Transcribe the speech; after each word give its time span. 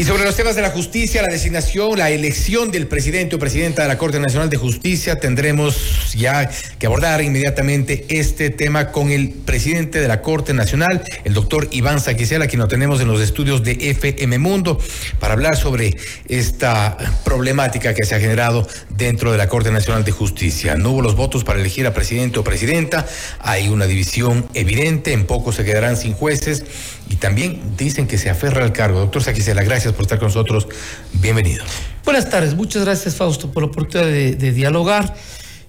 Y 0.00 0.04
sobre 0.04 0.24
los 0.24 0.34
temas 0.34 0.56
de 0.56 0.62
la 0.62 0.70
justicia, 0.70 1.20
la 1.20 1.28
designación, 1.30 1.98
la 1.98 2.08
elección 2.08 2.70
del 2.70 2.86
presidente 2.86 3.36
o 3.36 3.38
presidenta 3.38 3.82
de 3.82 3.88
la 3.88 3.98
Corte 3.98 4.18
Nacional 4.18 4.48
de 4.48 4.56
Justicia, 4.56 5.20
tendremos 5.20 6.14
ya 6.14 6.50
que 6.78 6.86
abordar 6.86 7.20
inmediatamente 7.20 8.06
este 8.08 8.48
tema 8.48 8.92
con 8.92 9.10
el 9.10 9.28
presidente 9.28 10.00
de 10.00 10.08
la 10.08 10.22
Corte 10.22 10.54
Nacional, 10.54 11.04
el 11.24 11.34
doctor 11.34 11.68
Iván 11.70 12.00
Saquicela, 12.00 12.46
quien 12.46 12.60
lo 12.60 12.66
tenemos 12.66 13.02
en 13.02 13.08
los 13.08 13.20
estudios 13.20 13.62
de 13.62 13.72
FM 13.90 14.38
Mundo, 14.38 14.80
para 15.18 15.34
hablar 15.34 15.58
sobre 15.58 15.94
esta 16.28 16.96
problemática 17.22 17.92
que 17.92 18.06
se 18.06 18.14
ha 18.14 18.20
generado 18.20 18.66
dentro 18.88 19.32
de 19.32 19.36
la 19.36 19.50
Corte 19.50 19.70
Nacional 19.70 20.02
de 20.02 20.12
Justicia. 20.12 20.76
No 20.76 20.92
hubo 20.92 21.02
los 21.02 21.14
votos 21.14 21.44
para 21.44 21.60
elegir 21.60 21.86
a 21.86 21.92
presidente 21.92 22.38
o 22.38 22.42
presidenta, 22.42 23.06
hay 23.38 23.68
una 23.68 23.86
división 23.86 24.48
evidente, 24.54 25.12
en 25.12 25.26
poco 25.26 25.52
se 25.52 25.62
quedarán 25.62 25.98
sin 25.98 26.14
jueces 26.14 26.64
y 27.10 27.16
también 27.16 27.60
dicen 27.76 28.06
que 28.06 28.16
se 28.18 28.30
aferra 28.30 28.62
al 28.62 28.72
cargo. 28.72 29.00
Doctor 29.00 29.24
Saquicela, 29.24 29.64
gracias 29.64 29.92
por 29.92 30.02
estar 30.02 30.20
con 30.20 30.28
nosotros. 30.28 30.68
Bienvenido. 31.14 31.64
Buenas 32.04 32.30
tardes, 32.30 32.54
muchas 32.54 32.84
gracias 32.84 33.16
Fausto 33.16 33.50
por 33.50 33.64
la 33.64 33.68
oportunidad 33.68 34.08
de, 34.08 34.52
dialogar. 34.52 35.16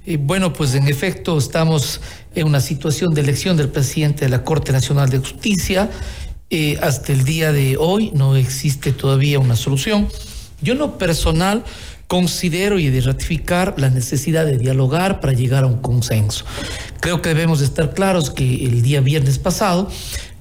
Y 0.05 0.17
bueno, 0.17 0.53
pues 0.53 0.75
en 0.75 0.87
efecto 0.87 1.37
estamos 1.39 1.99
en 2.35 2.45
una 2.45 2.59
situación 2.59 3.15
de 3.15 3.21
elección 3.21 3.57
del 3.57 3.69
presidente 3.69 4.25
de 4.25 4.29
la 4.29 4.43
Corte 4.43 4.71
Nacional 4.71 5.09
de 5.09 5.17
Justicia. 5.17 5.89
Eh, 6.51 6.77
hasta 6.79 7.11
el 7.11 7.23
día 7.23 7.51
de 7.51 7.75
hoy 7.75 8.11
no 8.13 8.35
existe 8.35 8.91
todavía 8.91 9.39
una 9.39 9.55
solución. 9.55 10.07
Yo 10.61 10.75
no 10.75 10.99
personal 10.99 11.63
considero 12.05 12.77
y 12.77 12.89
de 12.89 13.01
ratificar 13.01 13.73
la 13.77 13.89
necesidad 13.89 14.45
de 14.45 14.57
dialogar 14.57 15.21
para 15.21 15.33
llegar 15.33 15.63
a 15.63 15.67
un 15.67 15.81
consenso. 15.81 16.45
Creo 16.99 17.21
que 17.21 17.29
debemos 17.29 17.61
estar 17.61 17.93
claros 17.93 18.29
que 18.29 18.65
el 18.65 18.81
día 18.83 19.01
viernes 19.01 19.39
pasado 19.39 19.89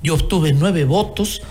yo 0.03 0.15
obtuve 0.15 0.53
nueve 0.53 0.85
votos, 0.85 1.43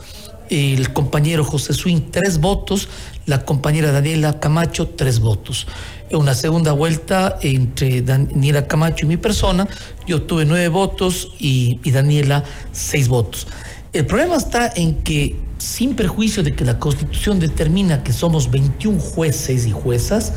el 0.50 0.92
compañero 0.94 1.44
José 1.44 1.74
Swing 1.74 2.10
tres 2.12 2.40
votos, 2.40 2.90
la 3.26 3.46
compañera 3.46 3.92
Daniela 3.92 4.40
Camacho 4.40 4.88
tres 4.88 5.20
votos. 5.20 5.68
En 6.10 6.18
una 6.18 6.34
segunda 6.34 6.72
vuelta 6.72 7.38
entre 7.42 8.02
Daniela 8.02 8.68
Camacho 8.68 9.06
y 9.06 9.10
mi 9.10 9.18
persona, 9.18 9.68
yo 10.08 10.18
obtuve 10.18 10.46
nueve 10.46 10.68
votos 10.70 11.34
y, 11.38 11.80
Daniela 11.92 12.44
seis 12.72 13.08
votos. 13.08 13.48
El 13.94 14.06
problema 14.06 14.38
está 14.38 14.72
en 14.76 14.96
que, 15.04 15.36
sin 15.60 15.96
perjuicio 15.96 16.42
de 16.42 16.56
que 16.56 16.66
la 16.66 16.80
Constitución 16.80 17.40
determina 17.40 18.04
que 18.04 18.14
somos 18.14 18.50
21 18.50 19.00
jueces 19.00 19.68
y 19.68 19.72
juezas, 19.72 20.34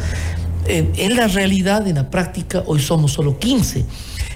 en 0.66 1.16
la 1.16 1.26
realidad, 1.26 1.86
en 1.88 1.96
la 1.96 2.08
práctica, 2.10 2.62
hoy 2.66 2.80
somos 2.80 3.12
solo 3.12 3.38
15. 3.38 3.84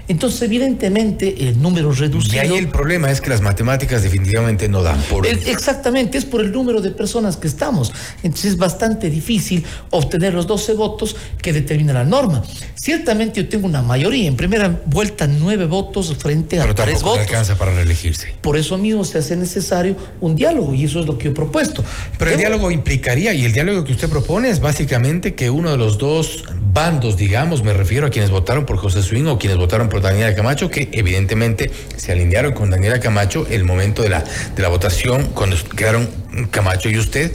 Entonces, 0.09 0.43
evidentemente, 0.43 1.49
el 1.49 1.61
número 1.61 1.93
reducido. 1.93 2.37
Y 2.37 2.39
ahí 2.39 2.57
el 2.57 2.69
problema 2.69 3.11
es 3.11 3.21
que 3.21 3.31
las 3.31 3.41
matemáticas 3.41 4.03
definitivamente 4.03 4.69
no 4.69 4.83
dan 4.83 5.01
por. 5.03 5.27
Exactamente, 5.27 6.19
es 6.19 6.25
por 6.25 6.41
el 6.41 6.53
número 6.53 6.81
de 6.81 6.91
personas 6.91 7.37
que 7.37 7.49
estamos. 7.49 7.93
Entonces, 8.23 8.53
es 8.53 8.57
bastante 8.57 9.11
difícil 9.11 9.65
obtener 9.91 10.35
los 10.35 10.47
12 10.47 10.75
votos 10.75 11.17
que 11.43 11.53
determina 11.53 11.93
la 11.93 12.05
norma. 12.05 12.43
Ciertamente, 12.75 13.43
yo 13.43 13.49
tengo 13.49 13.67
una 13.67 13.83
mayoría. 13.83 14.29
En 14.29 14.37
primera 14.37 14.81
vuelta, 14.87 15.27
nueve 15.27 15.67
votos 15.67 16.15
frente 16.17 16.61
a 16.61 16.63
Pero 16.63 16.75
tres 16.75 17.03
votos. 17.03 17.21
alcanza 17.21 17.57
para 17.57 17.75
reelegirse. 17.75 18.35
Por 18.41 18.57
eso 18.57 18.79
mismo 18.79 19.05
se 19.05 19.19
hace 19.19 19.37
necesario 19.37 19.97
un 20.21 20.37
diálogo 20.37 20.75
y 20.75 20.85
eso 20.85 21.01
es 21.01 21.07
lo 21.07 21.19
que 21.19 21.25
yo 21.25 21.31
he 21.31 21.35
propuesto. 21.35 21.85
Pero 22.19 22.31
el 22.31 22.37
diálogo 22.39 22.71
implicaría, 22.71 23.35
y 23.35 23.45
el 23.45 23.53
diálogo 23.53 23.85
que 23.85 23.93
usted 23.93 24.09
propone 24.09 24.51
es 24.51 24.61
básicamente 24.61 25.35
que 25.35 25.51
uno 25.51 25.71
de 25.71 25.77
los 25.77 25.99
dos 25.99 26.45
bandos, 26.73 27.17
digamos, 27.17 27.65
me 27.65 27.73
refiero 27.73 28.07
a 28.07 28.11
quienes 28.11 28.31
votaron 28.31 28.67
por 28.67 28.77
José 28.77 29.03
Swing 29.03 29.27
o 29.27 29.39
quienes 29.39 29.59
votaron 29.59 29.89
por 29.89 29.96
Daniela 30.01 30.35
Camacho, 30.35 30.71
que 30.71 30.89
evidentemente 30.93 31.71
se 31.97 32.13
alinearon 32.13 32.53
con 32.53 32.71
Daniela 32.71 33.01
Camacho 33.01 33.47
el 33.49 33.65
momento 33.65 34.03
de 34.03 34.11
la, 34.11 34.23
de 34.23 34.63
la 34.63 34.69
votación, 34.69 35.27
cuando 35.35 35.57
quedaron 35.77 36.09
Camacho 36.51 36.89
y 36.89 36.99
usted. 36.99 37.33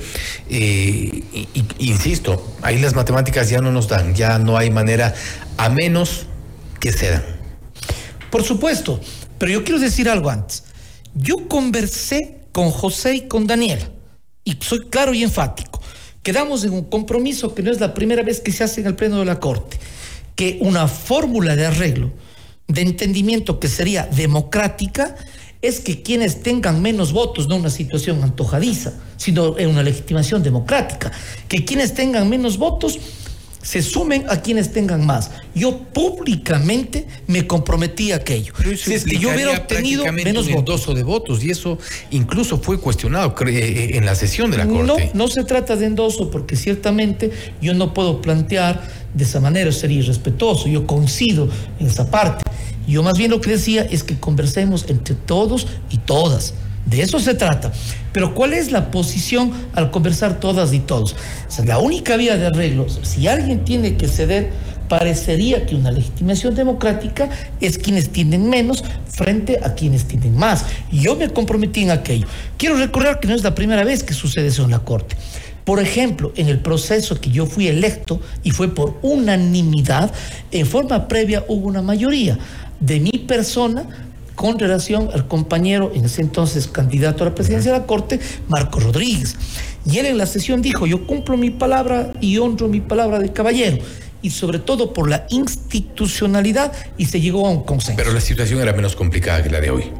Eh, 0.49 1.23
insisto, 1.79 2.55
ahí 2.61 2.79
las 2.79 2.95
matemáticas 2.95 3.49
ya 3.49 3.59
no 3.59 3.72
nos 3.72 3.88
dan, 3.88 4.16
ya 4.16 4.39
no 4.39 4.57
hay 4.57 4.69
manera, 4.69 5.13
a 5.57 5.69
menos 5.69 6.25
que 6.79 6.91
cedan. 6.91 7.23
Por 8.29 8.44
supuesto, 8.44 8.99
pero 9.38 9.51
yo 9.51 9.63
quiero 9.63 9.79
decir 9.79 10.09
algo 10.09 10.29
antes. 10.29 10.63
Yo 11.13 11.47
conversé 11.47 12.38
con 12.51 12.72
José 12.72 13.16
y 13.16 13.28
con 13.28 13.47
Daniela, 13.47 13.89
y 14.43 14.57
soy 14.61 14.88
claro 14.89 15.13
y 15.13 15.23
enfático. 15.23 15.81
Quedamos 16.23 16.63
en 16.63 16.73
un 16.73 16.83
compromiso 16.83 17.55
que 17.55 17.63
no 17.63 17.72
es 17.72 17.79
la 17.79 17.93
primera 17.93 18.22
vez 18.22 18.39
que 18.41 18.51
se 18.51 18.63
hace 18.63 18.81
en 18.81 18.88
el 18.88 18.95
Pleno 18.95 19.19
de 19.19 19.25
la 19.25 19.39
Corte, 19.39 19.78
que 20.35 20.59
una 20.61 20.88
fórmula 20.88 21.55
de 21.55 21.66
arreglo, 21.66 22.11
de 22.73 22.81
entendimiento 22.81 23.59
que 23.59 23.67
sería 23.67 24.05
democrática, 24.05 25.15
es 25.61 25.79
que 25.79 26.01
quienes 26.01 26.41
tengan 26.41 26.81
menos 26.81 27.13
votos, 27.13 27.47
no 27.47 27.55
una 27.55 27.69
situación 27.69 28.23
antojadiza, 28.23 28.93
sino 29.17 29.57
en 29.59 29.69
una 29.69 29.83
legitimación 29.83 30.41
democrática, 30.41 31.11
que 31.47 31.63
quienes 31.65 31.93
tengan 31.93 32.29
menos 32.29 32.57
votos 32.57 32.99
se 33.61 33.81
sumen 33.81 34.25
a 34.27 34.41
quienes 34.41 34.71
tengan 34.71 35.05
más. 35.05 35.31
Yo 35.53 35.77
públicamente 35.77 37.05
me 37.27 37.45
comprometí 37.45 38.11
a 38.11 38.17
aquello. 38.17 38.53
si 38.75 38.93
es 38.93 39.05
que 39.05 39.17
yo 39.17 39.29
hubiera 39.29 39.51
obtenido 39.51 40.11
menos 40.11 40.49
votos 40.51 40.93
de 40.93 41.03
votos 41.03 41.43
y 41.43 41.51
eso 41.51 41.77
incluso 42.09 42.57
fue 42.57 42.79
cuestionado 42.79 43.35
eh, 43.45 43.51
eh, 43.51 43.97
en 43.97 44.05
la 44.05 44.15
sesión 44.15 44.51
de 44.51 44.57
la 44.57 44.67
Corte. 44.67 45.11
No, 45.13 45.25
no 45.25 45.27
se 45.27 45.43
trata 45.43 45.75
de 45.75 45.85
endoso 45.85 46.31
porque 46.31 46.55
ciertamente 46.55 47.31
yo 47.61 47.73
no 47.73 47.93
puedo 47.93 48.21
plantear 48.21 49.00
de 49.13 49.23
esa 49.23 49.39
manera, 49.39 49.72
sería 49.72 49.99
irrespetuoso. 49.99 50.67
Yo 50.67 50.88
coincido 50.88 51.49
en 51.79 51.88
esa 51.88 52.09
parte. 52.09 52.44
Yo 52.88 53.03
más 53.03 53.17
bien 53.17 53.31
lo 53.31 53.41
que 53.41 53.51
decía 53.51 53.83
es 53.83 54.03
que 54.03 54.19
conversemos 54.19 54.85
entre 54.89 55.16
todos 55.16 55.67
y 55.89 55.97
todas 55.97 56.53
de 56.85 57.01
eso 57.01 57.19
se 57.19 57.35
trata. 57.35 57.72
Pero 58.11 58.33
¿cuál 58.33 58.53
es 58.53 58.72
la 58.72 58.91
posición 58.91 59.51
al 59.73 59.91
conversar 59.91 60.39
todas 60.39 60.73
y 60.73 60.79
todos? 60.79 61.16
la 61.66 61.79
única 61.79 62.17
vía 62.17 62.38
de 62.38 62.47
arreglos, 62.47 62.99
si 63.03 63.27
alguien 63.27 63.63
tiene 63.63 63.95
que 63.97 64.07
ceder, 64.07 64.51
parecería 64.89 65.66
que 65.66 65.75
una 65.75 65.91
legitimación 65.91 66.55
democrática 66.55 67.29
es 67.61 67.78
quienes 67.78 68.09
tienen 68.09 68.49
menos 68.49 68.83
frente 69.07 69.59
a 69.63 69.73
quienes 69.73 70.05
tienen 70.05 70.35
más. 70.35 70.66
Y 70.91 71.01
yo 71.01 71.16
me 71.16 71.29
comprometí 71.29 71.83
en 71.83 71.91
aquello. 71.91 72.28
Quiero 72.57 72.75
recordar 72.75 73.19
que 73.19 73.28
no 73.28 73.35
es 73.35 73.43
la 73.43 73.55
primera 73.55 73.83
vez 73.83 74.03
que 74.03 74.13
sucede 74.13 74.47
eso 74.47 74.66
en 74.66 74.72
la 74.72 74.79
Corte. 74.79 75.16
Por 75.66 75.79
ejemplo, 75.79 76.31
en 76.35 76.47
el 76.47 76.59
proceso 76.59 77.19
que 77.19 77.29
yo 77.29 77.45
fui 77.45 77.67
electo 77.67 78.19
y 78.44 78.51
fue 78.51 78.73
por 78.73 78.97
unanimidad, 79.01 80.11
en 80.51 80.66
forma 80.66 81.07
previa 81.07 81.45
hubo 81.47 81.67
una 81.67 81.81
mayoría 81.81 82.38
de 82.79 82.99
mi 82.99 83.11
persona 83.11 83.85
con 84.35 84.57
relación 84.57 85.09
al 85.13 85.27
compañero, 85.27 85.91
en 85.94 86.05
ese 86.05 86.22
entonces 86.22 86.67
candidato 86.67 87.23
a 87.23 87.27
la 87.27 87.35
presidencia 87.35 87.72
de 87.72 87.79
la 87.79 87.85
Corte, 87.85 88.19
Marco 88.47 88.79
Rodríguez. 88.79 89.35
Y 89.85 89.99
él 89.99 90.07
en 90.07 90.17
la 90.17 90.25
sesión 90.25 90.61
dijo, 90.61 90.88
yo 90.88 91.05
cumplo 91.05 91.38
mi 91.38 91.51
palabra 91.51 92.11
y 92.22 92.38
honro 92.38 92.67
mi 92.67 92.81
palabra 92.81 93.19
de 93.19 93.31
caballero 93.31 93.78
y 94.23 94.29
sobre 94.31 94.59
todo 94.59 94.93
por 94.93 95.09
la 95.09 95.25
institucionalidad 95.29 96.72
y 96.97 97.05
se 97.05 97.22
llegó 97.22 97.47
a 97.47 97.51
un 97.51 97.63
consenso. 97.63 97.97
Pero 97.97 98.13
la 98.13 98.22
situación 98.22 98.61
era 98.61 98.73
menos 98.73 98.95
complicada 98.95 99.43
que 99.43 99.49
la 99.49 99.59
de 99.59 99.69
hoy 99.69 99.91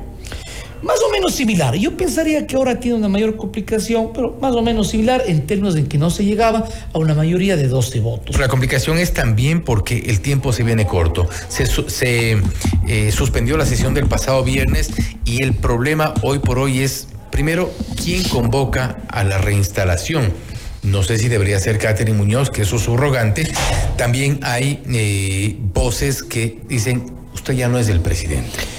más 0.83 0.99
o 1.01 1.11
menos 1.11 1.35
similar. 1.35 1.75
Yo 1.75 1.95
pensaría 1.95 2.45
que 2.47 2.55
ahora 2.55 2.79
tiene 2.79 2.97
una 2.97 3.09
mayor 3.09 3.35
complicación, 3.35 4.11
pero 4.13 4.37
más 4.41 4.55
o 4.55 4.61
menos 4.61 4.89
similar 4.89 5.23
en 5.27 5.45
términos 5.45 5.73
de 5.73 5.85
que 5.85 5.97
no 5.97 6.09
se 6.09 6.25
llegaba 6.25 6.67
a 6.93 6.97
una 6.97 7.13
mayoría 7.13 7.55
de 7.55 7.67
12 7.67 7.99
votos. 7.99 8.39
la 8.39 8.47
complicación 8.47 8.97
es 8.97 9.13
también 9.13 9.63
porque 9.63 10.03
el 10.07 10.21
tiempo 10.21 10.53
se 10.53 10.63
viene 10.63 10.85
corto. 10.85 11.27
Se, 11.49 12.41
eh, 12.87 13.11
suspendió 13.11 13.57
la 13.57 13.65
sesión 13.65 13.93
del 13.93 14.07
pasado 14.07 14.43
viernes 14.43 14.91
y 15.25 15.43
el 15.43 15.53
problema 15.53 16.13
hoy 16.21 16.39
por 16.39 16.59
hoy 16.59 16.79
es, 16.79 17.07
primero, 17.31 17.71
¿quién 18.01 18.23
convoca 18.23 18.97
a 19.07 19.23
la 19.23 19.37
reinstalación? 19.37 20.33
No 20.83 21.03
sé 21.03 21.19
si 21.19 21.27
debería 21.27 21.59
ser 21.59 21.77
Catherine 21.77 22.17
Muñoz, 22.17 22.49
que 22.49 22.63
es 22.63 22.67
su 22.67 22.79
subrogante. 22.79 23.51
También 23.97 24.39
hay 24.41 24.81
eh, 24.91 25.55
voces 25.73 26.23
que 26.23 26.59
dicen, 26.67 27.11
usted 27.34 27.53
ya 27.53 27.67
no 27.67 27.77
es 27.77 27.87
el 27.87 27.99
presidente. 27.99 28.71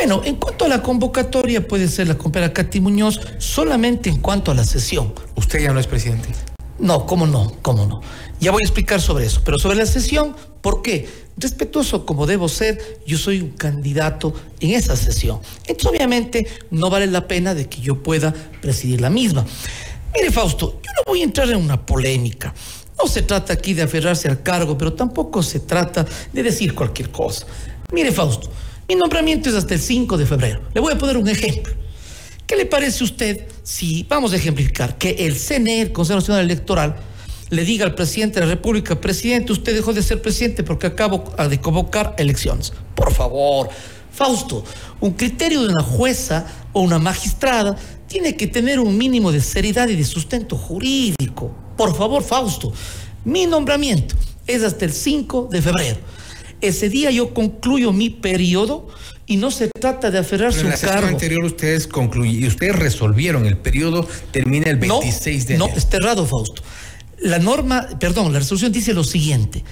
Bueno, 0.00 0.22
en 0.24 0.36
cuanto 0.36 0.64
a 0.64 0.68
la 0.68 0.80
convocatoria, 0.80 1.68
puede 1.68 1.86
ser 1.86 2.08
la 2.08 2.16
compañera 2.16 2.54
Katy 2.54 2.80
Muñoz, 2.80 3.20
solamente 3.36 4.08
en 4.08 4.16
cuanto 4.16 4.50
a 4.50 4.54
la 4.54 4.64
sesión. 4.64 5.12
¿Usted 5.36 5.60
ya 5.60 5.74
no 5.74 5.78
es 5.78 5.86
presidente? 5.86 6.30
No, 6.78 7.04
cómo 7.04 7.26
no, 7.26 7.52
cómo 7.60 7.84
no. 7.84 8.00
Ya 8.40 8.50
voy 8.50 8.62
a 8.62 8.64
explicar 8.64 9.02
sobre 9.02 9.26
eso, 9.26 9.42
pero 9.44 9.58
sobre 9.58 9.76
la 9.76 9.84
sesión, 9.84 10.34
¿por 10.62 10.80
qué? 10.80 11.06
Respetuoso 11.36 12.06
como 12.06 12.26
debo 12.26 12.48
ser, 12.48 13.02
yo 13.06 13.18
soy 13.18 13.42
un 13.42 13.50
candidato 13.50 14.32
en 14.60 14.70
esa 14.70 14.96
sesión. 14.96 15.40
Entonces, 15.66 15.90
obviamente, 15.90 16.46
no 16.70 16.88
vale 16.88 17.06
la 17.06 17.28
pena 17.28 17.54
de 17.54 17.68
que 17.68 17.82
yo 17.82 18.02
pueda 18.02 18.32
presidir 18.62 19.02
la 19.02 19.10
misma. 19.10 19.44
Mire, 20.14 20.30
Fausto, 20.32 20.80
yo 20.82 20.92
no 20.96 21.02
voy 21.06 21.20
a 21.20 21.24
entrar 21.24 21.50
en 21.50 21.58
una 21.58 21.84
polémica. 21.84 22.54
No 22.98 23.06
se 23.06 23.20
trata 23.20 23.52
aquí 23.52 23.74
de 23.74 23.82
aferrarse 23.82 24.28
al 24.28 24.42
cargo, 24.42 24.78
pero 24.78 24.94
tampoco 24.94 25.42
se 25.42 25.60
trata 25.60 26.06
de 26.32 26.42
decir 26.42 26.74
cualquier 26.74 27.10
cosa. 27.10 27.44
Mire, 27.92 28.12
Fausto, 28.12 28.48
mi 28.90 28.96
nombramiento 28.96 29.48
es 29.48 29.54
hasta 29.54 29.74
el 29.74 29.80
5 29.80 30.18
de 30.18 30.26
febrero. 30.26 30.62
Le 30.74 30.80
voy 30.80 30.92
a 30.92 30.98
poner 30.98 31.16
un 31.16 31.28
ejemplo. 31.28 31.72
¿Qué 32.44 32.56
le 32.56 32.66
parece 32.66 33.04
a 33.04 33.06
usted 33.06 33.46
si 33.62 34.04
vamos 34.08 34.32
a 34.32 34.36
ejemplificar 34.36 34.98
que 34.98 35.10
el 35.10 35.36
CNE, 35.36 35.82
el 35.82 35.92
Consejo 35.92 36.18
Nacional 36.18 36.44
Electoral, 36.44 36.96
le 37.50 37.64
diga 37.64 37.84
al 37.84 37.94
presidente 37.94 38.40
de 38.40 38.46
la 38.46 38.52
República, 38.52 39.00
presidente, 39.00 39.52
usted 39.52 39.76
dejó 39.76 39.92
de 39.92 40.02
ser 40.02 40.20
presidente 40.20 40.64
porque 40.64 40.88
acabo 40.88 41.22
de 41.48 41.60
convocar 41.60 42.16
elecciones. 42.18 42.72
Por 42.96 43.12
favor, 43.12 43.68
Fausto, 44.10 44.64
un 44.98 45.12
criterio 45.12 45.62
de 45.62 45.68
una 45.68 45.84
jueza 45.84 46.44
o 46.72 46.80
una 46.80 46.98
magistrada 46.98 47.76
tiene 48.08 48.34
que 48.34 48.48
tener 48.48 48.80
un 48.80 48.98
mínimo 48.98 49.30
de 49.30 49.40
seriedad 49.40 49.86
y 49.86 49.94
de 49.94 50.04
sustento 50.04 50.56
jurídico. 50.56 51.54
Por 51.76 51.96
favor, 51.96 52.24
Fausto, 52.24 52.72
mi 53.24 53.46
nombramiento 53.46 54.16
es 54.48 54.64
hasta 54.64 54.84
el 54.84 54.92
5 54.92 55.48
de 55.48 55.62
febrero. 55.62 55.98
Ese 56.60 56.88
día 56.88 57.10
yo 57.10 57.32
concluyo 57.32 57.92
mi 57.92 58.10
periodo 58.10 58.88
y 59.26 59.36
no 59.36 59.50
se 59.50 59.68
trata 59.68 60.10
de 60.10 60.18
aferrarse 60.18 60.62
a 60.62 60.66
un 60.66 60.72
cargo. 60.72 61.06
anterior 61.06 61.44
ustedes 61.44 61.86
concluyeron, 61.86 62.48
ustedes 62.48 62.76
resolvieron, 62.76 63.46
el 63.46 63.56
periodo 63.56 64.06
termina 64.32 64.70
el 64.70 64.76
26 64.76 65.46
de 65.46 65.54
enero. 65.54 65.70
No, 65.70 65.76
está 65.76 65.98
errado, 65.98 66.26
Fausto. 66.26 66.62
La 67.18 67.38
norma, 67.38 67.88
perdón, 67.98 68.32
la 68.32 68.40
resolución 68.40 68.72
dice 68.72 68.92
lo 68.92 69.04
siguiente, 69.04 69.62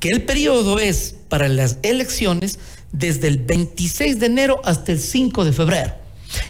que 0.00 0.08
el 0.08 0.22
periodo 0.22 0.78
es 0.78 1.14
para 1.28 1.48
las 1.48 1.78
elecciones 1.82 2.58
desde 2.92 3.28
el 3.28 3.38
26 3.38 4.20
de 4.20 4.26
enero 4.26 4.60
hasta 4.64 4.92
el 4.92 5.00
5 5.00 5.44
de 5.44 5.52
febrero. 5.52 5.94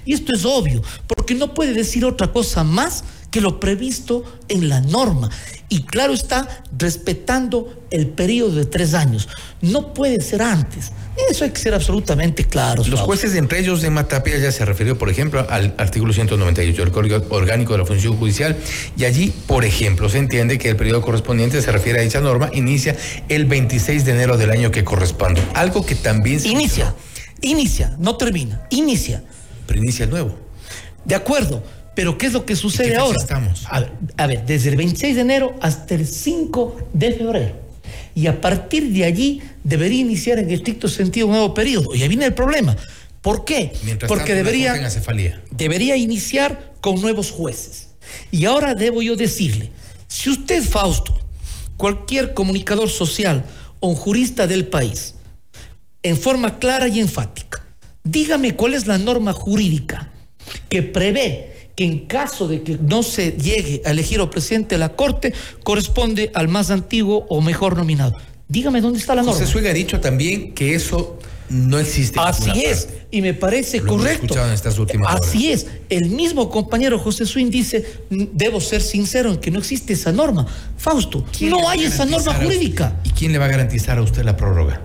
Y 0.04 0.14
esto 0.14 0.32
es 0.34 0.44
obvio, 0.44 0.82
porque 1.06 1.34
no 1.34 1.54
puede 1.54 1.72
decir 1.74 2.04
otra 2.04 2.32
cosa 2.32 2.64
más 2.64 3.04
que 3.34 3.40
lo 3.40 3.58
previsto 3.58 4.22
en 4.46 4.68
la 4.68 4.80
norma. 4.80 5.28
Y 5.68 5.82
claro 5.82 6.12
está, 6.12 6.62
respetando 6.78 7.82
el 7.90 8.06
periodo 8.06 8.54
de 8.54 8.64
tres 8.64 8.94
años. 8.94 9.28
No 9.60 9.92
puede 9.92 10.20
ser 10.20 10.40
antes. 10.40 10.92
Eso 11.28 11.42
hay 11.42 11.50
que 11.50 11.58
ser 11.58 11.74
absolutamente 11.74 12.44
claro. 12.44 12.84
Los 12.86 13.00
jueces, 13.00 13.34
entre 13.34 13.58
ellos 13.58 13.82
de 13.82 13.90
Matapia, 13.90 14.38
ya 14.38 14.52
se 14.52 14.64
refirió, 14.64 14.96
por 14.96 15.10
ejemplo, 15.10 15.44
al 15.50 15.74
artículo 15.78 16.12
198 16.12 16.80
del 16.80 16.92
Código 16.92 17.26
Orgánico 17.30 17.72
de 17.72 17.80
la 17.80 17.84
Función 17.84 18.16
Judicial, 18.16 18.56
y 18.96 19.04
allí, 19.04 19.34
por 19.48 19.64
ejemplo, 19.64 20.08
se 20.08 20.18
entiende 20.18 20.56
que 20.56 20.68
el 20.68 20.76
periodo 20.76 21.02
correspondiente 21.02 21.60
se 21.60 21.72
refiere 21.72 21.98
a 21.98 22.02
dicha 22.02 22.20
norma, 22.20 22.50
inicia 22.52 22.96
el 23.28 23.46
26 23.46 24.04
de 24.04 24.12
enero 24.12 24.36
del 24.36 24.52
año 24.52 24.70
que 24.70 24.84
corresponde. 24.84 25.42
Algo 25.54 25.84
que 25.84 25.96
también 25.96 26.38
se... 26.38 26.50
Inicia, 26.50 26.94
inicia, 27.40 27.96
no 27.98 28.16
termina, 28.16 28.64
inicia. 28.70 29.24
Pero 29.66 29.80
inicia 29.80 30.04
el 30.04 30.10
nuevo. 30.10 30.38
De 31.04 31.16
acuerdo, 31.16 31.64
pero 31.94 32.18
¿qué 32.18 32.26
es 32.26 32.32
lo 32.32 32.44
que 32.44 32.56
sucede 32.56 32.96
ahora? 32.96 33.18
Estamos? 33.18 33.64
A 33.68 33.80
ver, 33.80 33.92
a 34.16 34.26
ver, 34.26 34.46
desde 34.46 34.70
el 34.70 34.76
26 34.76 35.14
de 35.14 35.20
enero 35.20 35.54
hasta 35.60 35.94
el 35.94 36.06
5 36.06 36.88
de 36.92 37.12
febrero 37.12 37.64
y 38.14 38.26
a 38.26 38.40
partir 38.40 38.92
de 38.92 39.04
allí 39.04 39.42
debería 39.62 40.00
iniciar 40.00 40.38
en 40.38 40.50
estricto 40.50 40.88
sentido 40.88 41.26
un 41.26 41.32
nuevo 41.32 41.54
periodo. 41.54 41.94
Y 41.94 42.02
ahí 42.02 42.08
viene 42.08 42.26
el 42.26 42.34
problema. 42.34 42.76
¿Por 43.20 43.44
qué? 43.44 43.72
Porque 44.06 44.34
debería, 44.34 44.74
debería 45.50 45.96
iniciar 45.96 46.74
con 46.80 47.00
nuevos 47.00 47.30
jueces. 47.30 47.88
Y 48.30 48.44
ahora 48.44 48.74
debo 48.74 49.02
yo 49.02 49.16
decirle, 49.16 49.72
si 50.06 50.30
usted, 50.30 50.62
Fausto, 50.62 51.18
cualquier 51.76 52.34
comunicador 52.34 52.90
social 52.90 53.44
o 53.80 53.88
un 53.88 53.96
jurista 53.96 54.46
del 54.46 54.66
país, 54.66 55.14
en 56.02 56.18
forma 56.18 56.58
clara 56.58 56.86
y 56.86 57.00
enfática, 57.00 57.64
dígame 58.04 58.54
cuál 58.54 58.74
es 58.74 58.86
la 58.86 58.98
norma 58.98 59.32
jurídica 59.32 60.10
que 60.68 60.82
prevé 60.82 61.53
que 61.76 61.84
en 61.84 62.06
caso 62.06 62.48
de 62.48 62.62
que 62.62 62.78
no 62.78 63.02
se 63.02 63.32
llegue 63.32 63.82
a 63.84 63.90
elegir 63.90 64.20
al 64.20 64.30
presidente 64.30 64.76
de 64.76 64.78
la 64.78 64.90
Corte, 64.90 65.32
corresponde 65.62 66.30
al 66.34 66.48
más 66.48 66.70
antiguo 66.70 67.26
o 67.28 67.40
mejor 67.40 67.76
nominado. 67.76 68.16
Dígame 68.48 68.80
dónde 68.80 68.98
está 68.98 69.14
la 69.14 69.22
norma. 69.22 69.38
José 69.38 69.50
Suega 69.50 69.70
ha 69.70 69.74
dicho 69.74 70.00
también 70.00 70.54
que 70.54 70.74
eso 70.74 71.18
no 71.48 71.78
existe. 71.78 72.18
Así 72.20 72.64
es, 72.64 72.88
y 73.10 73.22
me 73.22 73.34
parece 73.34 73.80
correcto. 73.80 74.34
En 74.44 74.52
estas 74.52 74.78
últimas 74.78 75.20
Así 75.20 75.50
es. 75.50 75.66
El 75.88 76.10
mismo 76.10 76.50
compañero 76.50 76.98
José 76.98 77.26
Swin 77.26 77.50
dice, 77.50 77.84
debo 78.10 78.60
ser 78.60 78.82
sincero 78.82 79.32
en 79.32 79.38
que 79.38 79.50
no 79.50 79.58
existe 79.58 79.92
esa 79.92 80.12
norma. 80.12 80.46
Fausto, 80.76 81.24
no 81.42 81.68
hay 81.68 81.84
esa 81.84 82.04
norma 82.04 82.34
jurídica. 82.34 83.00
¿Y 83.04 83.10
quién 83.10 83.32
le 83.32 83.38
va 83.38 83.46
a 83.46 83.48
garantizar 83.48 83.98
a 83.98 84.02
usted 84.02 84.24
la 84.24 84.36
prórroga? 84.36 84.80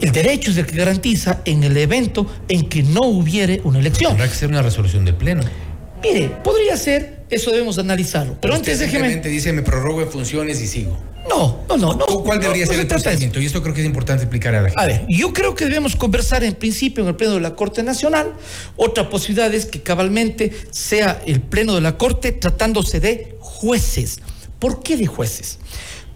El 0.00 0.12
derecho 0.12 0.50
es 0.50 0.58
el 0.58 0.66
que 0.66 0.76
garantiza 0.76 1.40
en 1.46 1.64
el 1.64 1.76
evento 1.76 2.26
en 2.48 2.68
que 2.68 2.82
no 2.82 3.02
hubiere 3.02 3.62
una 3.64 3.78
elección. 3.78 4.10
Tendrá 4.10 4.28
que 4.28 4.34
ser 4.34 4.50
una 4.50 4.60
resolución 4.60 5.06
del 5.06 5.14
Pleno. 5.14 5.42
Mire, 6.02 6.28
podría 6.42 6.76
ser, 6.76 7.24
eso 7.30 7.50
debemos 7.50 7.78
analizarlo. 7.78 8.36
Pero 8.40 8.54
antes 8.54 8.78
déjeme. 8.78 9.16
dice, 9.16 9.52
me 9.52 9.62
prorrogo 9.62 10.02
en 10.02 10.08
funciones 10.08 10.60
y 10.60 10.66
sigo. 10.66 10.96
No, 11.28 11.64
no, 11.68 11.76
no. 11.76 11.94
no 11.94 12.06
¿Cuál 12.22 12.40
debería 12.40 12.66
ser 12.66 12.80
el 12.80 12.86
procedimiento? 12.86 13.40
Y 13.40 13.46
esto 13.46 13.62
creo 13.62 13.74
que 13.74 13.80
es 13.80 13.86
importante 13.86 14.24
explicar 14.24 14.54
a 14.54 14.62
la 14.62 14.68
gente. 14.68 14.80
A 14.80 14.86
ver, 14.86 15.06
yo 15.08 15.32
creo 15.32 15.54
que 15.54 15.64
debemos 15.64 15.96
conversar 15.96 16.44
en 16.44 16.54
principio 16.54 17.02
en 17.02 17.08
el 17.08 17.16
Pleno 17.16 17.34
de 17.34 17.40
la 17.40 17.54
Corte 17.54 17.82
Nacional. 17.82 18.32
Otra 18.76 19.10
posibilidad 19.10 19.52
es 19.52 19.66
que 19.66 19.82
cabalmente 19.82 20.52
sea 20.70 21.20
el 21.26 21.40
Pleno 21.40 21.74
de 21.74 21.80
la 21.80 21.98
Corte 21.98 22.32
tratándose 22.32 23.00
de 23.00 23.36
jueces. 23.40 24.20
¿Por 24.58 24.82
qué 24.82 24.96
de 24.96 25.06
jueces? 25.06 25.58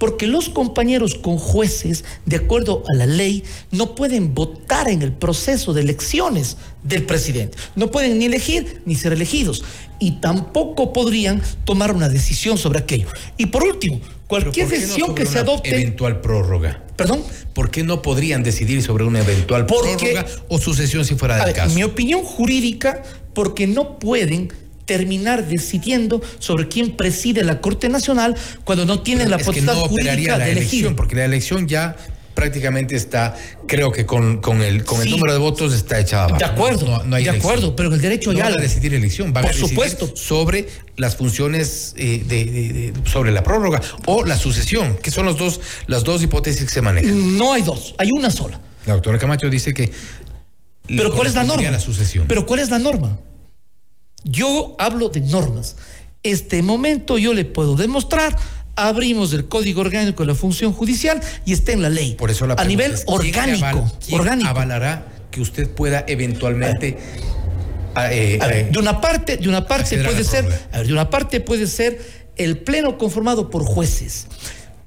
Porque 0.00 0.26
los 0.26 0.49
compañeros 0.49 1.14
con 1.14 1.37
jueces, 1.37 2.05
de 2.25 2.37
acuerdo 2.37 2.82
a 2.91 2.97
la 2.97 3.06
ley, 3.06 3.44
no 3.70 3.94
pueden 3.94 4.35
votar 4.35 4.88
en 4.88 5.02
el 5.02 5.12
proceso 5.12 5.75
de 5.75 5.82
elecciones 5.82 6.56
del 6.82 7.05
presidente. 7.05 7.58
No 7.76 7.91
pueden 7.91 8.19
ni 8.19 8.25
elegir 8.25 8.81
ni 8.87 8.94
ser 8.94 9.12
elegidos. 9.12 9.62
Y 9.99 10.12
tampoco 10.12 10.94
podrían 10.94 11.43
tomar 11.67 11.94
una 11.94 12.08
decisión 12.08 12.56
sobre 12.56 12.79
aquello. 12.79 13.08
Y 13.37 13.47
por 13.47 13.62
último, 13.62 14.00
cualquier 14.26 14.69
decisión 14.69 15.14
que 15.14 15.26
se 15.26 15.38
adopte. 15.38 15.69
Eventual 15.69 16.23
prórroga. 16.23 16.82
¿Perdón? 16.96 17.23
¿Por 17.53 17.70
qué 17.70 17.82
no 17.82 18.00
podrían 18.00 18.43
decidir 18.43 18.82
sobre 18.82 19.05
una 19.05 19.20
eventual 19.20 19.67
prórroga 19.67 20.25
o 20.49 20.58
sucesión 20.58 21.05
si 21.05 21.14
fuera 21.14 21.44
del 21.44 21.55
caso? 21.55 21.75
Mi 21.75 21.82
opinión 21.82 22.23
jurídica, 22.23 23.03
porque 23.35 23.67
no 23.67 23.99
pueden 23.99 24.50
terminar 24.91 25.47
decidiendo 25.47 26.21
sobre 26.41 26.67
quién 26.67 26.97
preside 26.97 27.45
la 27.45 27.61
Corte 27.61 27.89
Nacional 27.89 28.35
cuando 28.65 28.85
no 28.85 29.03
tienen 29.03 29.31
la 29.31 29.39
potestad 29.39 29.77
jurídica 29.77 30.37
de 30.37 30.51
elegir. 30.51 30.97
porque 30.97 31.15
la 31.15 31.27
elección 31.27 31.69
ya 31.69 31.95
prácticamente 32.35 32.97
está, 32.97 33.37
creo 33.69 33.93
que 33.93 34.05
con, 34.05 34.41
con 34.41 34.63
el, 34.63 34.83
con 34.83 35.01
el 35.01 35.09
número 35.09 35.33
de 35.33 35.39
votos 35.39 35.75
está 35.75 36.01
echada 36.01 36.37
De 36.37 36.45
acuerdo, 36.45 37.05
no, 37.05 37.15
hay 37.15 37.23
de 37.23 37.31
acuerdo, 37.31 37.77
pero 37.77 37.95
el 37.95 38.01
derecho 38.01 38.33
ya... 38.33 38.49
va 38.49 38.55
a 38.57 38.57
decidir 38.57 38.93
elección, 38.95 39.33
va 39.33 39.39
a 39.39 39.43
decidir 39.45 39.69
supuesto. 39.69 40.11
sobre 40.17 40.67
las 40.97 41.15
funciones 41.15 41.95
eh, 41.97 42.25
de, 42.27 42.93
sobre 43.09 43.31
la 43.31 43.45
prórroga 43.45 43.81
o 44.07 44.25
la 44.25 44.37
sucesión, 44.37 44.97
que 45.01 45.13
son 45.13 45.25
los 45.25 45.39
dos, 45.39 45.61
las 45.87 46.03
dos 46.03 46.21
hipótesis 46.21 46.65
que 46.65 46.73
se 46.73 46.83
manejan. 46.83 47.39
No 47.39 47.53
hay 47.53 47.63
dos, 47.63 47.95
hay 47.97 48.11
una 48.11 48.29
sola. 48.29 48.61
La 48.87 48.95
doctora 48.95 49.21
Camacho 49.21 49.49
dice 49.49 49.73
que... 49.73 49.93
Pero 50.89 51.15
¿cuál 51.15 51.29
es 51.29 51.37
la 51.37 51.45
norma? 51.45 51.71
La 51.71 51.79
sucesión. 51.79 52.25
Pero 52.27 52.45
¿cuál 52.45 52.59
es 52.59 52.71
la 52.71 52.81
norma? 52.81 53.17
Yo 54.25 54.75
hablo 54.78 55.08
de 55.08 55.20
normas. 55.20 55.76
Este 56.22 56.62
momento 56.62 57.17
yo 57.17 57.32
le 57.32 57.44
puedo 57.44 57.76
demostrar 57.76 58.37
abrimos 58.76 59.32
el 59.32 59.46
código 59.46 59.81
orgánico 59.81 60.22
de 60.22 60.28
la 60.28 60.34
función 60.34 60.72
judicial 60.72 61.20
y 61.44 61.52
está 61.52 61.72
en 61.72 61.82
la 61.82 61.90
ley. 61.90 62.14
Por 62.14 62.31
eso 62.31 62.46
la 62.46 62.55
a 62.55 62.64
nivel 62.64 62.94
orgánico, 63.06 63.90
orgánico. 64.12 64.49
avalará 64.49 65.06
que 65.31 65.41
usted 65.41 65.69
pueda 65.69 66.05
eventualmente 66.06 66.96
eh, 67.96 68.39
eh, 68.41 68.69
de 68.70 68.79
una 68.79 69.00
parte, 69.00 69.36
de 69.36 69.48
una 69.48 69.67
parte 69.67 70.03
puede 70.03 70.24
ser, 70.24 70.48
de 70.70 70.93
una 70.93 71.10
parte 71.10 71.41
puede 71.41 71.67
ser 71.67 72.00
el 72.36 72.58
pleno 72.58 72.98
conformado 72.98 73.50
por 73.50 73.65
jueces. 73.65 74.27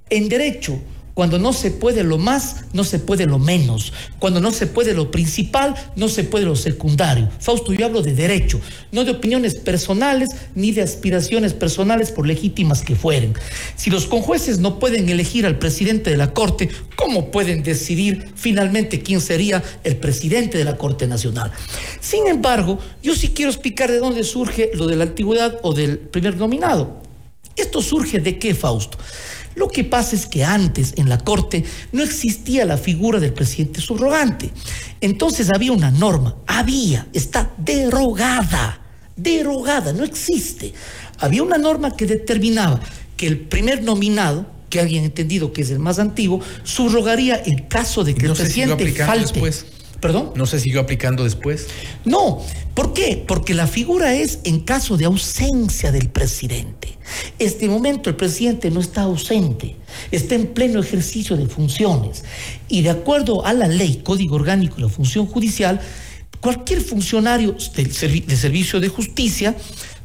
En 0.09 0.29
derecho 0.29 0.79
cuando 1.13 1.37
no 1.37 1.53
se 1.53 1.69
puede 1.69 2.03
lo 2.03 2.17
más, 2.17 2.65
no 2.73 2.83
se 2.83 2.97
puede 2.97 3.27
lo 3.27 3.37
menos. 3.37 3.93
Cuando 4.17 4.39
no 4.39 4.51
se 4.51 4.65
puede 4.65 4.93
lo 4.93 5.11
principal, 5.11 5.75
no 5.95 6.09
se 6.09 6.23
puede 6.23 6.45
lo 6.45 6.55
secundario. 6.55 7.29
Fausto, 7.39 7.71
yo 7.71 7.85
hablo 7.85 8.01
de 8.01 8.15
derecho, 8.15 8.59
no 8.91 9.05
de 9.05 9.11
opiniones 9.11 9.55
personales 9.55 10.31
ni 10.55 10.71
de 10.71 10.81
aspiraciones 10.81 11.53
personales 11.53 12.11
por 12.11 12.25
legítimas 12.25 12.81
que 12.81 12.95
fueren. 12.95 13.33
Si 13.75 13.91
los 13.91 14.07
conjueces 14.07 14.57
no 14.57 14.79
pueden 14.79 15.07
elegir 15.07 15.45
al 15.45 15.59
presidente 15.59 16.09
de 16.09 16.17
la 16.17 16.33
Corte, 16.33 16.69
¿cómo 16.95 17.29
pueden 17.29 17.61
decidir 17.61 18.31
finalmente 18.35 19.01
quién 19.01 19.21
sería 19.21 19.63
el 19.83 19.97
presidente 19.97 20.57
de 20.57 20.65
la 20.65 20.77
Corte 20.77 21.05
Nacional? 21.05 21.51
Sin 21.99 22.25
embargo, 22.25 22.79
yo 23.03 23.15
sí 23.15 23.29
quiero 23.29 23.51
explicar 23.51 23.91
de 23.91 23.99
dónde 23.99 24.23
surge 24.23 24.71
lo 24.73 24.87
de 24.87 24.95
la 24.95 25.03
antigüedad 25.03 25.59
o 25.61 25.73
del 25.73 25.99
primer 25.99 26.37
nominado. 26.37 27.03
¿Esto 27.55 27.83
surge 27.83 28.19
de 28.19 28.39
qué, 28.39 28.55
Fausto? 28.55 28.97
Lo 29.55 29.67
que 29.67 29.83
pasa 29.83 30.15
es 30.15 30.25
que 30.25 30.43
antes 30.43 30.93
en 30.97 31.09
la 31.09 31.17
Corte 31.17 31.63
no 31.91 32.03
existía 32.03 32.65
la 32.65 32.77
figura 32.77 33.19
del 33.19 33.33
presidente 33.33 33.81
subrogante. 33.81 34.49
Entonces 35.01 35.49
había 35.53 35.71
una 35.71 35.91
norma, 35.91 36.35
había, 36.47 37.07
está 37.13 37.51
derogada, 37.57 38.81
derogada, 39.15 39.93
no 39.93 40.03
existe. 40.03 40.73
Había 41.19 41.43
una 41.43 41.57
norma 41.57 41.95
que 41.95 42.05
determinaba 42.05 42.79
que 43.15 43.27
el 43.27 43.39
primer 43.39 43.83
nominado, 43.83 44.45
que 44.69 44.79
alguien 44.79 45.03
entendido 45.03 45.53
que 45.53 45.61
es 45.61 45.69
el 45.69 45.79
más 45.79 45.99
antiguo, 45.99 46.41
subrogaría 46.63 47.41
en 47.45 47.59
caso 47.67 48.03
de 48.03 48.15
que 48.15 48.25
el 48.25 48.33
presidente 48.33 48.91
falte. 48.93 49.33
Después. 49.33 49.65
¿Perdón? 50.03 50.33
¿No 50.35 50.45
se 50.45 50.59
siguió 50.59 50.81
aplicando 50.81 51.23
después? 51.23 51.67
No. 52.03 52.41
¿Por 52.73 52.91
qué? 52.91 53.23
Porque 53.25 53.53
la 53.53 53.67
figura 53.67 54.13
es 54.13 54.39
en 54.43 54.59
caso 54.59 54.97
de 54.97 55.05
ausencia 55.05 55.93
del 55.93 56.09
presidente. 56.09 56.97
Este 57.39 57.69
momento 57.69 58.09
el 58.09 58.17
presidente 58.17 58.69
no 58.69 58.81
está 58.81 59.03
ausente, 59.03 59.77
está 60.11 60.35
en 60.35 60.47
pleno 60.47 60.81
ejercicio 60.81 61.37
de 61.37 61.45
funciones. 61.45 62.25
Y 62.67 62.81
de 62.81 62.89
acuerdo 62.89 63.45
a 63.45 63.53
la 63.53 63.69
ley, 63.69 64.01
Código 64.03 64.35
Orgánico 64.35 64.75
de 64.75 64.81
la 64.81 64.89
Función 64.89 65.25
Judicial, 65.25 65.79
cualquier 66.41 66.81
funcionario 66.81 67.55
de 67.73 68.35
servicio 68.35 68.81
de 68.81 68.89
justicia 68.89 69.55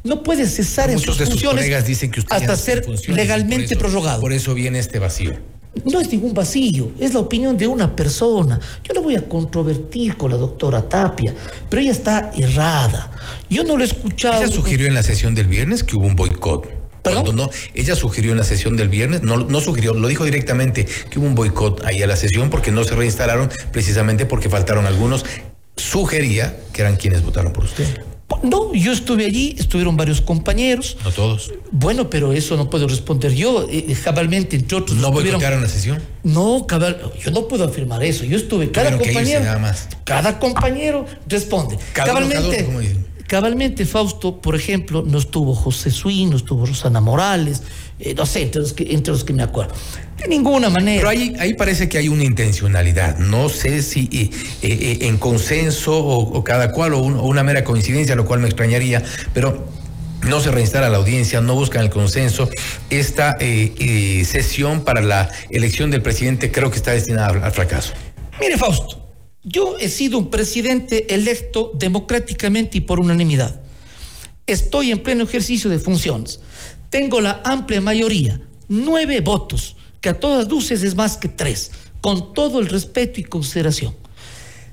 no 0.05 0.23
puede 0.23 0.47
cesar 0.47 0.91
en 0.91 0.97
sus 0.97 1.07
Muchos 1.07 1.17
de 1.19 1.25
sus 1.25 1.33
funciones 1.33 1.65
colegas 1.65 1.85
dicen 1.85 2.09
que 2.09 2.21
usted 2.21 2.37
ya 2.37 2.37
hasta 2.37 2.55
ser 2.55 2.87
legalmente 3.09 3.65
por 3.65 3.71
eso- 3.73 3.79
prorrogado. 3.79 4.21
Por 4.21 4.31
eso 4.31 4.53
viene 4.53 4.79
este 4.79 4.97
vacío. 4.97 5.58
No 5.85 6.01
es 6.01 6.11
ningún 6.11 6.33
vacío, 6.33 6.91
es 6.99 7.13
la 7.13 7.19
opinión 7.19 7.57
de 7.57 7.67
una 7.67 7.95
persona. 7.95 8.59
Yo 8.83 8.93
no 8.93 9.01
voy 9.01 9.15
a 9.15 9.27
controvertir 9.27 10.17
con 10.17 10.31
la 10.31 10.37
doctora 10.37 10.87
Tapia, 10.87 11.33
pero 11.69 11.81
ella 11.81 11.91
está 11.91 12.31
errada. 12.35 13.11
Yo 13.49 13.63
no 13.63 13.77
lo 13.77 13.83
he 13.83 13.87
escuchado. 13.87 14.43
Ella 14.43 14.51
sugirió 14.51 14.87
en 14.87 14.93
la 14.95 15.03
sesión 15.03 15.35
del 15.35 15.47
viernes 15.47 15.83
que 15.83 15.95
hubo 15.95 16.05
un 16.05 16.15
boicot. 16.15 16.79
Cuando 17.03 17.33
no, 17.33 17.49
ella 17.73 17.95
sugirió 17.95 18.31
en 18.31 18.37
la 18.37 18.43
sesión 18.43 18.75
del 18.75 18.89
viernes, 18.89 19.23
no, 19.23 19.37
no 19.37 19.61
sugirió, 19.61 19.93
lo 19.93 20.07
dijo 20.07 20.25
directamente 20.25 20.85
que 21.09 21.19
hubo 21.19 21.27
un 21.27 21.35
boicot 21.35 21.85
ahí 21.85 22.03
a 22.03 22.07
la 22.07 22.15
sesión 22.15 22.49
porque 22.49 22.71
no 22.71 22.83
se 22.83 22.95
reinstalaron 22.95 23.49
precisamente 23.71 24.25
porque 24.25 24.49
faltaron 24.49 24.85
algunos. 24.85 25.25
Sugería 25.75 26.57
que 26.73 26.81
eran 26.81 26.97
quienes 26.97 27.23
votaron 27.23 27.53
por 27.53 27.63
usted, 27.63 28.03
No, 28.43 28.73
yo 28.73 28.91
estuve 28.91 29.25
allí, 29.25 29.55
estuvieron 29.57 29.97
varios 29.97 30.21
compañeros. 30.21 30.97
no 31.03 31.11
todos. 31.11 31.51
Bueno, 31.71 32.09
pero 32.09 32.31
eso 32.31 32.55
no 32.57 32.69
puedo 32.69 32.87
responder 32.87 33.33
yo. 33.33 33.67
Eh, 33.69 33.85
eh, 33.89 33.97
cabalmente, 34.03 34.55
entre 34.55 34.77
otros, 34.77 34.97
¿No 34.97 35.11
boicotearon 35.11 35.61
la 35.61 35.67
sesión? 35.67 36.01
No, 36.23 36.65
cabal, 36.67 37.11
yo 37.21 37.31
no 37.31 37.47
puedo 37.47 37.65
afirmar 37.65 38.03
eso. 38.03 38.23
Yo 38.25 38.37
estuve, 38.37 38.71
cada 38.71 38.91
Tuvieron 38.91 38.99
que 38.99 39.11
irse 39.11 39.33
compañero, 39.33 39.45
nada 39.45 39.59
más. 39.59 39.89
cada 40.03 40.39
compañero 40.39 41.05
responde. 41.27 41.77
Cada 41.93 42.11
uno, 42.13 42.21
cada 42.21 42.29
cabalmente, 42.29 42.55
otro, 42.55 42.65
como 42.67 42.79
dicen. 42.79 43.05
Cabalmente, 43.29 43.85
Fausto, 43.85 44.41
por 44.41 44.55
ejemplo, 44.55 45.03
no 45.05 45.17
estuvo 45.19 45.55
José 45.55 45.91
Suín, 45.91 46.31
no 46.31 46.35
estuvo 46.37 46.65
Rosana 46.65 46.99
Morales, 46.99 47.61
eh, 47.99 48.13
no 48.15 48.25
sé, 48.25 48.41
entre 48.41 48.59
los, 48.61 48.73
que, 48.73 48.91
entre 48.93 49.13
los 49.13 49.23
que 49.23 49.31
me 49.31 49.43
acuerdo. 49.43 49.73
De 50.17 50.27
ninguna 50.27 50.69
manera. 50.69 50.97
Pero 50.99 51.09
ahí, 51.09 51.33
ahí 51.39 51.53
parece 51.53 51.87
que 51.87 51.97
hay 51.97 52.09
una 52.09 52.23
intencionalidad. 52.25 53.17
No 53.19 53.47
sé 53.47 53.81
si 53.83 54.09
eh, 54.11 54.29
eh, 54.63 54.97
en 55.07 55.17
consenso 55.17 55.97
o, 55.97 56.37
o 56.37 56.43
cada 56.43 56.71
cual 56.73 56.93
o, 56.95 56.99
un- 56.99 57.15
o 57.15 57.23
una 57.23 57.43
mera 57.43 57.63
coincidencia, 57.63 58.15
lo 58.15 58.25
cual 58.25 58.39
me 58.41 58.47
extrañaría, 58.47 59.03
pero 59.33 59.65
no 60.27 60.41
se 60.41 60.51
reinstala 60.51 60.89
la 60.89 60.97
audiencia, 60.97 61.39
no 61.39 61.55
buscan 61.55 61.83
el 61.83 61.89
consenso. 61.89 62.49
Esta 62.89 63.37
eh, 63.39 63.73
eh, 63.79 64.25
sesión 64.25 64.81
para 64.81 65.01
la 65.01 65.29
elección 65.49 65.91
del 65.91 66.01
presidente 66.01 66.51
creo 66.51 66.69
que 66.71 66.77
está 66.77 66.91
destinada 66.91 67.27
al, 67.27 67.43
al 67.43 67.51
fracaso. 67.53 67.93
Mire, 68.41 68.57
Fausto, 68.57 68.98
yo 69.43 69.77
he 69.79 69.89
sido 69.89 70.17
un 70.17 70.29
presidente 70.29 71.13
electo 71.13 71.71
democráticamente 71.75 72.77
y 72.77 72.81
por 72.81 72.99
unanimidad. 72.99 73.61
Estoy 74.47 74.91
en 74.91 75.03
pleno 75.03 75.23
ejercicio 75.23 75.69
de 75.69 75.79
funciones. 75.79 76.39
Tengo 76.89 77.21
la 77.21 77.41
amplia 77.45 77.81
mayoría, 77.81 78.41
nueve 78.67 79.21
votos, 79.21 79.75
que 80.01 80.09
a 80.09 80.19
todas 80.19 80.49
luces 80.49 80.83
es 80.83 80.95
más 80.95 81.17
que 81.17 81.29
tres, 81.29 81.71
con 82.01 82.33
todo 82.33 82.59
el 82.59 82.67
respeto 82.67 83.19
y 83.19 83.23
consideración. 83.23 83.95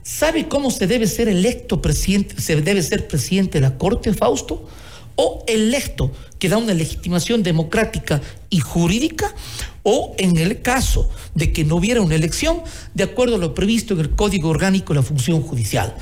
¿Sabe 0.02 0.48
cómo 0.48 0.70
se 0.70 0.86
debe 0.86 1.06
ser 1.06 1.28
electo 1.28 1.82
presidente, 1.82 2.40
se 2.40 2.60
debe 2.60 2.82
ser 2.82 3.08
presidente 3.08 3.60
de 3.60 3.68
la 3.68 3.76
Corte, 3.76 4.14
Fausto? 4.14 4.68
¿O 5.16 5.44
electo, 5.46 6.12
que 6.38 6.48
da 6.48 6.58
una 6.58 6.74
legitimación 6.74 7.42
democrática 7.42 8.20
y 8.50 8.60
jurídica? 8.60 9.34
¿O 9.82 10.14
en 10.18 10.36
el 10.36 10.60
caso 10.62 11.10
de 11.34 11.52
que 11.52 11.64
no 11.64 11.76
hubiera 11.76 12.02
una 12.02 12.14
elección, 12.14 12.62
de 12.94 13.04
acuerdo 13.04 13.36
a 13.36 13.38
lo 13.38 13.54
previsto 13.54 13.94
en 13.94 14.00
el 14.00 14.10
Código 14.10 14.50
Orgánico 14.50 14.92
de 14.92 15.00
la 15.00 15.06
Función 15.06 15.42
Judicial? 15.42 15.94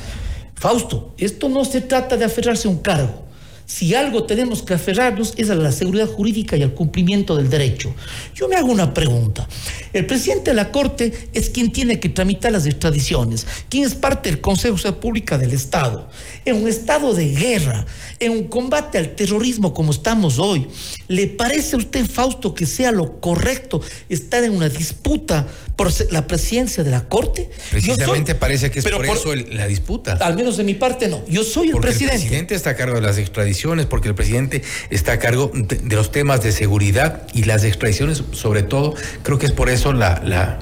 Fausto, 0.54 1.14
esto 1.18 1.48
no 1.48 1.64
se 1.64 1.80
trata 1.80 2.16
de 2.16 2.24
aferrarse 2.24 2.66
a 2.66 2.70
un 2.70 2.78
cargo. 2.78 3.24
Si 3.66 3.94
algo 3.94 4.24
tenemos 4.24 4.62
que 4.62 4.74
aferrarnos 4.74 5.32
es 5.38 5.48
a 5.48 5.54
la 5.54 5.72
seguridad 5.72 6.06
jurídica 6.06 6.56
y 6.56 6.62
al 6.62 6.74
cumplimiento 6.74 7.34
del 7.36 7.48
derecho. 7.48 7.94
Yo 8.34 8.46
me 8.48 8.56
hago 8.56 8.70
una 8.70 8.92
pregunta. 8.92 9.48
El 9.94 10.04
presidente 10.06 10.50
de 10.50 10.54
la 10.56 10.70
Corte 10.70 11.12
es 11.32 11.48
quien 11.50 11.72
tiene 11.72 11.98
que 11.98 12.08
tramitar 12.10 12.52
las 12.52 12.66
extradiciones, 12.66 13.46
quien 13.70 13.84
es 13.84 13.94
parte 13.94 14.30
del 14.30 14.40
Consejo 14.42 14.74
de 14.76 14.82
Seguridad 14.82 15.00
Pública 15.00 15.38
del 15.38 15.52
Estado. 15.52 16.08
En 16.44 16.56
un 16.56 16.68
estado 16.68 17.14
de 17.14 17.28
guerra, 17.34 17.86
en 18.20 18.32
un 18.32 18.44
combate 18.48 18.98
al 18.98 19.14
terrorismo 19.14 19.72
como 19.72 19.92
estamos 19.92 20.38
hoy, 20.38 20.66
¿le 21.08 21.26
parece 21.26 21.76
a 21.76 21.78
usted, 21.78 22.06
Fausto, 22.06 22.54
que 22.54 22.66
sea 22.66 22.92
lo 22.92 23.18
correcto 23.20 23.80
estar 24.10 24.44
en 24.44 24.52
una 24.52 24.68
disputa 24.68 25.46
por 25.74 25.90
la 26.12 26.26
presidencia 26.26 26.84
de 26.84 26.90
la 26.90 27.08
Corte? 27.08 27.48
Soy- 27.70 27.80
Precisamente 27.80 28.34
parece 28.34 28.70
que 28.70 28.80
es 28.80 28.84
por, 28.84 29.06
eso 29.06 29.32
el- 29.32 29.56
la 29.56 29.66
disputa. 29.66 30.12
Al 30.20 30.36
menos 30.36 30.58
de 30.58 30.64
mi 30.64 30.74
parte 30.74 31.08
no. 31.08 31.22
Yo 31.28 31.42
soy 31.44 31.68
el 31.68 31.72
Porque 31.72 31.88
presidente. 31.88 32.16
el 32.16 32.20
presidente 32.22 32.54
está 32.54 32.70
a 32.70 32.76
cargo 32.76 32.96
de 32.96 33.00
las 33.00 33.16
extradiciones, 33.16 33.53
porque 33.86 34.08
el 34.08 34.14
presidente 34.14 34.62
está 34.90 35.12
a 35.12 35.18
cargo 35.18 35.50
de, 35.54 35.76
de 35.76 35.96
los 35.96 36.10
temas 36.10 36.42
de 36.42 36.52
seguridad 36.52 37.26
y 37.32 37.44
las 37.44 37.64
extradiciones, 37.64 38.22
sobre 38.32 38.62
todo, 38.62 38.94
creo 39.22 39.38
que 39.38 39.46
es 39.46 39.52
por 39.52 39.70
eso 39.70 39.92
la, 39.92 40.20
la, 40.24 40.58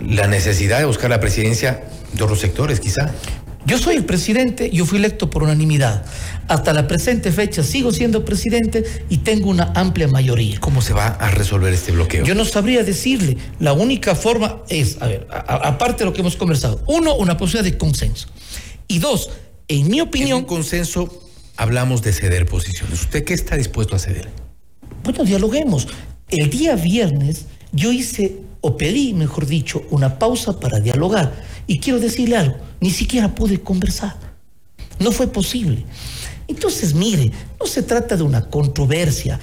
la 0.00 0.26
necesidad 0.26 0.78
de 0.78 0.84
buscar 0.84 1.10
la 1.10 1.20
presidencia 1.20 1.84
de 2.12 2.22
otros 2.22 2.40
sectores, 2.40 2.80
quizá. 2.80 3.12
Yo 3.66 3.78
soy 3.78 3.96
el 3.96 4.04
presidente, 4.04 4.70
yo 4.70 4.86
fui 4.86 4.98
electo 4.98 5.28
por 5.28 5.42
unanimidad. 5.42 6.04
Hasta 6.46 6.72
la 6.72 6.86
presente 6.86 7.32
fecha 7.32 7.64
sigo 7.64 7.90
siendo 7.90 8.24
presidente 8.24 8.84
y 9.08 9.18
tengo 9.18 9.50
una 9.50 9.72
amplia 9.74 10.06
mayoría. 10.06 10.60
¿Cómo 10.60 10.80
se 10.80 10.92
va 10.92 11.08
a 11.08 11.32
resolver 11.32 11.74
este 11.74 11.90
bloqueo? 11.90 12.24
Yo 12.24 12.36
no 12.36 12.44
sabría 12.44 12.84
decirle, 12.84 13.36
la 13.58 13.72
única 13.72 14.14
forma 14.14 14.62
es, 14.68 14.98
a 15.02 15.08
ver, 15.08 15.26
aparte 15.30 16.04
de 16.04 16.04
lo 16.04 16.12
que 16.12 16.20
hemos 16.20 16.36
conversado, 16.36 16.80
uno, 16.86 17.16
una 17.16 17.36
posibilidad 17.36 17.68
de 17.72 17.76
consenso. 17.76 18.28
Y 18.86 19.00
dos, 19.00 19.30
en 19.66 19.90
mi 19.90 19.98
en 19.98 20.02
un 20.02 20.08
opinión, 20.08 20.44
consenso 20.44 21.25
hablamos 21.56 22.02
de 22.02 22.12
ceder 22.12 22.46
posiciones. 22.46 23.02
¿Usted 23.02 23.24
qué 23.24 23.34
está 23.34 23.56
dispuesto 23.56 23.96
a 23.96 23.98
ceder? 23.98 24.28
bueno, 25.04 25.24
dialoguemos. 25.24 25.86
El 26.28 26.50
día 26.50 26.74
viernes 26.74 27.46
yo 27.70 27.92
hice, 27.92 28.38
o 28.60 28.76
pedí, 28.76 29.14
mejor 29.14 29.46
dicho, 29.46 29.84
una 29.90 30.18
pausa 30.18 30.58
para 30.58 30.80
dialogar. 30.80 31.32
Y 31.68 31.78
quiero 31.78 32.00
decirle 32.00 32.36
algo, 32.36 32.56
ni 32.80 32.90
siquiera 32.90 33.32
pude 33.32 33.60
conversar. 33.60 34.16
No 34.98 35.12
fue 35.12 35.28
posible. 35.28 35.84
Entonces, 36.48 36.94
mire, 36.94 37.30
no 37.60 37.66
se 37.66 37.82
trata 37.84 38.16
de 38.16 38.24
una 38.24 38.46
controversia. 38.48 39.38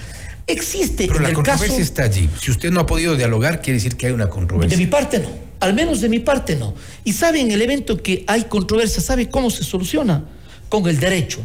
Existe 0.45 1.05
Pero 1.07 1.17
en 1.17 1.23
la 1.23 1.29
el 1.29 1.35
controversia 1.35 1.69
caso... 1.69 1.81
está 1.81 2.03
allí. 2.03 2.29
Si 2.41 2.51
usted 2.51 2.69
no 2.71 2.81
ha 2.81 2.85
podido 2.85 3.15
dialogar, 3.15 3.61
quiere 3.61 3.75
decir 3.77 3.95
que 3.95 4.07
hay 4.07 4.11
una 4.11 4.25
De 4.25 4.31
controversia. 4.31 4.77
mi 4.77 4.87
parte 4.87 5.19
no, 5.19 5.29
al 5.61 5.73
menos 5.73 6.01
de 6.01 6.09
mi 6.09 6.19
parte 6.19 6.57
no. 6.57 6.73
Y 7.05 7.13
sabe 7.13 7.39
en 7.39 7.51
el 7.51 7.61
evento 7.61 8.03
que 8.03 8.25
hay 8.27 8.43
controversia, 8.43 9.01
¿sabe 9.01 9.29
cómo 9.29 9.49
se 9.49 9.63
soluciona? 9.63 10.25
Con 10.67 10.87
el 10.89 10.99
derecho. 10.99 11.39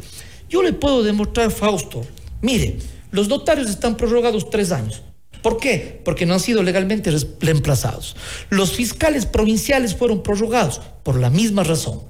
Yo 0.48 0.62
le 0.62 0.72
puedo 0.72 1.02
demostrar, 1.02 1.50
Fausto, 1.50 2.04
mire, 2.40 2.78
los 3.10 3.28
notarios 3.28 3.68
están 3.68 3.96
prorrogados 3.96 4.50
tres 4.50 4.72
años. 4.72 5.02
¿Por 5.42 5.58
qué? 5.58 6.00
Porque 6.04 6.26
no 6.26 6.34
han 6.34 6.40
sido 6.40 6.62
legalmente 6.62 7.12
reemplazados. 7.40 8.16
Los 8.50 8.72
fiscales 8.72 9.24
provinciales 9.24 9.94
fueron 9.94 10.22
prorrogados 10.22 10.80
por 11.04 11.16
la 11.16 11.30
misma 11.30 11.62
razón. 11.62 12.02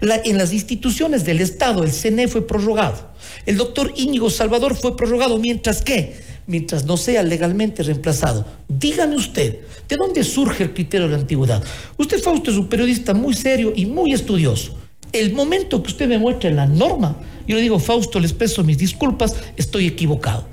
En 0.00 0.38
las 0.38 0.52
instituciones 0.52 1.24
del 1.24 1.40
Estado, 1.40 1.82
el 1.82 1.90
CNE 1.92 2.28
fue 2.28 2.46
prorrogado. 2.46 3.10
El 3.46 3.56
doctor 3.56 3.92
Íñigo 3.96 4.30
Salvador 4.30 4.76
fue 4.76 4.96
prorrogado, 4.96 5.38
mientras 5.38 5.82
que, 5.82 6.20
mientras 6.46 6.84
no 6.84 6.96
sea 6.96 7.22
legalmente 7.22 7.82
reemplazado. 7.82 8.46
Dígame 8.68 9.16
usted, 9.16 9.58
¿de 9.88 9.96
dónde 9.96 10.22
surge 10.22 10.64
el 10.64 10.72
criterio 10.72 11.08
de 11.08 11.16
antigüedad? 11.16 11.62
Usted, 11.96 12.22
Fausto, 12.22 12.50
es 12.50 12.56
un 12.56 12.68
periodista 12.68 13.12
muy 13.12 13.34
serio 13.34 13.72
y 13.74 13.86
muy 13.86 14.12
estudioso. 14.12 14.76
El 15.12 15.32
momento 15.32 15.82
que 15.82 15.90
usted 15.90 16.08
me 16.08 16.18
muestre 16.18 16.50
la 16.52 16.66
norma, 16.66 17.16
yo 17.46 17.56
le 17.56 17.62
digo, 17.62 17.78
Fausto, 17.78 18.20
les 18.20 18.32
expreso 18.32 18.62
mis 18.62 18.78
disculpas, 18.78 19.34
estoy 19.56 19.86
equivocado. 19.86 20.46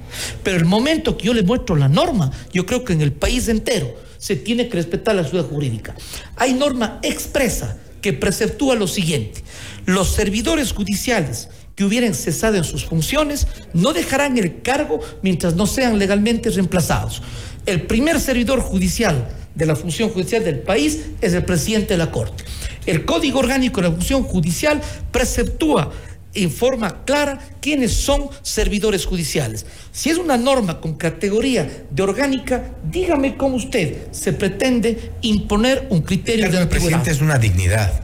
Pero 0.44 0.58
el 0.58 0.66
momento 0.66 1.18
que 1.18 1.26
yo 1.26 1.34
le 1.34 1.44
muestro 1.44 1.76
la 1.76 1.90
norma, 1.90 2.32
yo 2.54 2.66
creo 2.66 2.86
que 2.86 2.94
en 2.94 3.02
el 3.02 3.12
país 3.12 3.48
entero 3.50 3.94
se 4.18 4.36
tiene 4.36 4.70
que 4.70 4.78
respetar 4.78 5.16
la 5.16 5.26
ciudad 5.26 5.46
jurídica. 5.46 5.94
Hay 6.38 6.54
norma 6.54 7.00
expresa 7.04 7.78
que 8.02 8.14
preceptúa 8.14 8.76
lo 8.76 8.88
siguiente. 8.88 9.44
Los 9.86 10.10
servidores 10.10 10.72
judiciales 10.72 11.50
que 11.76 11.84
hubieran 11.84 12.14
cesado 12.14 12.56
en 12.56 12.64
sus 12.64 12.86
funciones 12.86 13.48
no 13.74 13.92
dejarán 13.92 14.38
el 14.38 14.62
cargo 14.62 15.02
mientras 15.22 15.56
no 15.56 15.68
sean 15.68 16.00
legalmente 16.00 16.50
reemplazados. 16.50 17.22
El 17.66 17.82
primer 17.82 18.20
servidor 18.22 18.62
judicial 18.62 19.28
de 19.56 19.66
la 19.66 19.76
función 19.76 20.10
judicial 20.10 20.44
del 20.44 20.60
país 20.60 21.06
es 21.22 21.34
el 21.34 21.44
presidente 21.44 21.94
de 21.94 21.98
la 21.98 22.12
Corte. 22.12 22.44
El 22.86 23.06
Código 23.06 23.40
Orgánico 23.40 23.82
de 23.82 23.90
la 23.90 23.96
Función 23.96 24.24
Judicial 24.24 24.82
preceptúa 25.12 25.92
en 26.36 26.52
forma 26.52 27.06
clara 27.06 27.40
quiénes 27.62 27.94
son 27.94 28.28
servidores 28.42 29.06
judiciales. 29.06 29.66
Si 29.92 30.10
es 30.10 30.18
una 30.18 30.38
norma 30.38 30.82
con 30.82 30.96
categoría 30.96 31.86
de 31.90 32.04
orgánica, 32.04 32.76
dígame 32.92 33.38
cómo 33.38 33.56
usted 33.56 34.12
se 34.12 34.34
pretende 34.34 35.12
imponer 35.22 35.88
un 35.90 36.00
El 36.00 36.04
criterio 36.04 36.52
de 36.52 36.60
del 36.60 36.68
presidente 36.68 37.12
es 37.12 37.22
una 37.22 37.38
dignidad, 37.38 38.04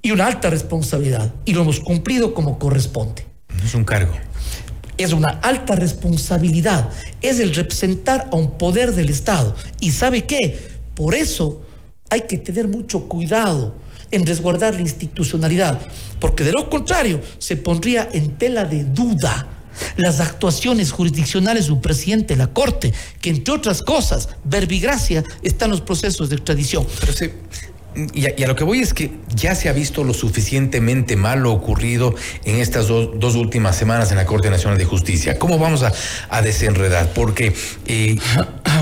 y 0.00 0.12
una 0.12 0.26
alta 0.26 0.50
responsabilidad, 0.50 1.34
y 1.44 1.52
lo 1.52 1.62
hemos 1.62 1.80
cumplido 1.80 2.32
como 2.32 2.58
corresponde. 2.58 3.26
no 3.48 3.64
es 3.64 3.74
un 3.74 3.84
cargo. 3.84 4.12
Es 4.96 5.12
una 5.12 5.28
alta 5.28 5.74
responsabilidad, 5.74 6.88
es 7.20 7.40
el 7.40 7.52
representar 7.52 8.28
a 8.30 8.36
un 8.36 8.56
poder 8.56 8.92
del 8.92 9.10
Estado. 9.10 9.56
¿Y 9.80 9.90
sabe 9.90 10.24
qué? 10.24 10.73
Por 10.94 11.14
eso 11.14 11.62
hay 12.10 12.22
que 12.22 12.38
tener 12.38 12.68
mucho 12.68 13.08
cuidado 13.08 13.74
en 14.10 14.24
resguardar 14.26 14.74
la 14.74 14.80
institucionalidad, 14.80 15.80
porque 16.20 16.44
de 16.44 16.52
lo 16.52 16.70
contrario 16.70 17.20
se 17.38 17.56
pondría 17.56 18.08
en 18.12 18.36
tela 18.36 18.64
de 18.64 18.84
duda 18.84 19.48
las 19.96 20.20
actuaciones 20.20 20.92
jurisdiccionales 20.92 21.66
de 21.66 21.72
un 21.72 21.80
presidente 21.80 22.34
de 22.34 22.38
la 22.38 22.46
Corte, 22.46 22.92
que 23.20 23.30
entre 23.30 23.54
otras 23.54 23.82
cosas, 23.82 24.28
verbigracia, 24.44 25.24
están 25.42 25.70
los 25.70 25.80
procesos 25.80 26.28
de 26.28 26.36
extradición. 26.36 26.86
Pero 27.00 27.12
se- 27.12 27.34
y 28.12 28.42
a, 28.42 28.46
lo 28.48 28.56
que 28.56 28.64
voy 28.64 28.80
es 28.80 28.92
que 28.92 29.12
ya 29.36 29.54
se 29.54 29.68
ha 29.68 29.72
visto 29.72 30.02
lo 30.02 30.14
suficientemente 30.14 31.14
mal 31.16 31.40
lo 31.40 31.52
ocurrido 31.52 32.14
en 32.44 32.56
estas 32.56 32.88
dos 32.88 33.34
últimas 33.36 33.76
semanas 33.76 34.10
en 34.10 34.16
la 34.16 34.26
Corte 34.26 34.50
Nacional 34.50 34.78
de 34.78 34.84
Justicia. 34.84 35.38
¿Cómo 35.38 35.58
vamos 35.58 35.84
a, 35.84 36.42
desenredar? 36.42 37.12
Porque 37.12 37.54
eh, 37.86 38.16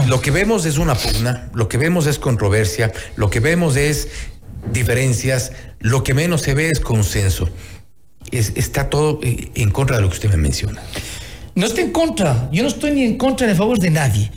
lo 0.07 0.21
que 0.21 0.31
vemos 0.31 0.67
es 0.67 0.79
una 0.79 0.95
pugna, 0.95 1.51
lo 1.55 1.69
que 1.69 1.79
vemos 1.79 2.07
es 2.07 2.19
controversia, 2.19 2.93
lo 3.17 3.31
que 3.31 3.41
vemos 3.41 3.77
es 3.77 4.09
diferencias, 4.73 5.53
lo 5.81 6.03
que 6.03 6.15
menos 6.15 6.43
se 6.43 6.55
ve 6.55 6.69
es 6.71 6.81
consenso. 6.81 7.49
está 8.31 8.89
todo 8.89 9.21
eh, 9.23 9.51
en 9.55 9.71
contra 9.71 9.97
de 9.97 10.03
lo 10.03 10.09
que 10.09 10.15
usted 10.15 10.31
me 10.31 10.37
menciona. 10.37 10.83
No 11.55 11.67
está 11.67 11.81
en 11.81 11.91
contra, 11.91 12.49
yo 12.53 12.63
no 12.63 12.69
estoy 12.69 12.93
ni 12.93 13.05
en 13.05 13.19
contra 13.19 13.47
ni 13.47 13.53
a 13.53 13.57
favor 13.57 13.79
de 13.79 13.91
nadie. 13.91 14.31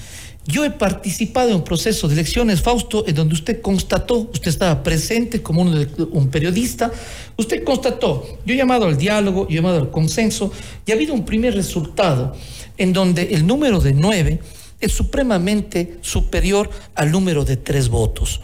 Yo 0.47 0.63
he 0.63 0.69
participado 0.69 1.49
en 1.49 1.55
un 1.55 1.63
proceso 1.63 2.07
de 2.07 2.13
elecciones, 2.13 2.61
Fausto, 2.61 3.07
en 3.07 3.15
donde 3.15 3.33
usted 3.33 3.61
constató, 3.61 4.29
usted 4.31 4.49
estaba 4.49 4.83
presente 4.83 5.41
como 5.41 5.63
un 5.63 6.29
periodista, 6.29 6.91
usted 7.35 7.63
constató, 7.63 8.37
yo 8.45 8.53
he 8.53 8.57
llamado 8.57 8.85
al 8.85 8.95
diálogo, 8.95 9.47
yo 9.47 9.53
he 9.53 9.55
llamado 9.55 9.79
al 9.79 9.89
consenso, 9.89 10.51
y 10.85 10.91
ha 10.91 10.95
habido 10.95 11.15
un 11.15 11.25
primer 11.25 11.55
resultado 11.55 12.35
en 12.77 12.93
donde 12.93 13.33
el 13.33 13.47
número 13.47 13.79
de 13.79 13.93
nueve 13.93 14.39
es 14.79 14.91
supremamente 14.91 15.97
superior 16.01 16.69
al 16.95 17.11
número 17.11 17.45
de 17.45 17.57
tres 17.57 17.89
votos. 17.89 18.41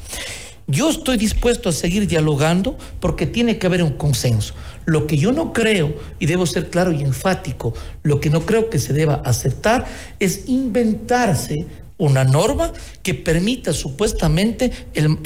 Yo 0.67 0.89
estoy 0.89 1.17
dispuesto 1.17 1.67
a 1.67 1.73
seguir 1.73 2.07
dialogando 2.07 2.77
porque 3.00 3.25
tiene 3.25 3.57
que 3.57 3.67
haber 3.67 3.83
un 3.83 3.91
consenso. 3.91 4.53
Lo 4.85 5.05
que 5.05 5.17
yo 5.17 5.31
no 5.31 5.51
creo, 5.51 5.93
y 6.17 6.27
debo 6.27 6.45
ser 6.45 6.69
claro 6.69 6.91
y 6.91 7.01
enfático, 7.01 7.73
lo 8.03 8.19
que 8.19 8.29
no 8.29 8.45
creo 8.45 8.69
que 8.69 8.79
se 8.79 8.93
deba 8.93 9.15
aceptar 9.25 9.85
es 10.19 10.47
inventarse 10.47 11.65
una 12.01 12.24
norma 12.24 12.74
que 13.03 13.13
permita 13.13 13.74
supuestamente 13.74 14.72
el, 14.96 15.17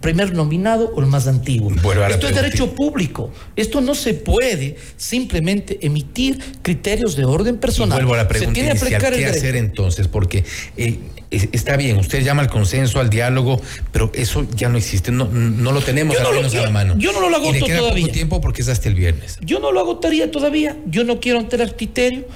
primer 0.00 0.34
nominado 0.34 0.92
o 0.94 1.00
el 1.00 1.06
más 1.06 1.26
antiguo. 1.26 1.72
Esto 2.10 2.28
es 2.28 2.34
derecho 2.34 2.74
público. 2.74 3.32
Esto 3.56 3.80
no 3.80 3.94
se 3.94 4.12
puede 4.12 4.76
simplemente 4.98 5.78
emitir 5.80 6.38
criterios 6.60 7.16
de 7.16 7.24
orden 7.24 7.56
personal. 7.56 7.96
vuelvo 7.96 8.12
a 8.12 8.18
la 8.18 8.28
pregunta 8.28 8.60
¿qué 8.60 9.26
hacer 9.26 9.56
entonces? 9.56 10.06
Porque 10.06 10.44
eh, 10.76 10.98
está 11.30 11.78
bien, 11.78 11.96
usted 11.96 12.22
llama 12.22 12.42
al 12.42 12.50
consenso, 12.50 13.00
al 13.00 13.08
diálogo, 13.08 13.58
pero 13.90 14.12
eso 14.14 14.46
ya 14.54 14.68
no 14.68 14.76
existe, 14.76 15.10
no, 15.10 15.24
no 15.24 15.72
lo 15.72 15.80
tenemos 15.80 16.14
al 16.18 16.34
menos 16.34 16.54
a 16.54 16.60
la 16.60 16.70
mano. 16.70 16.94
Yo 16.98 17.12
no 17.12 17.30
lo 17.30 17.36
agoto 17.36 17.56
y 17.56 17.60
le 17.60 17.66
queda 17.66 17.78
todavía. 17.78 18.02
Poco 18.02 18.12
tiempo 18.12 18.40
porque 18.42 18.60
es 18.60 18.68
hasta 18.68 18.90
el 18.90 18.94
viernes. 18.94 19.38
Yo 19.40 19.60
no 19.60 19.72
lo 19.72 19.80
agotaría 19.80 20.30
todavía, 20.30 20.76
yo 20.84 21.04
no 21.04 21.20
quiero 21.20 21.38
alterar 21.38 21.74
criterio. 21.74 22.26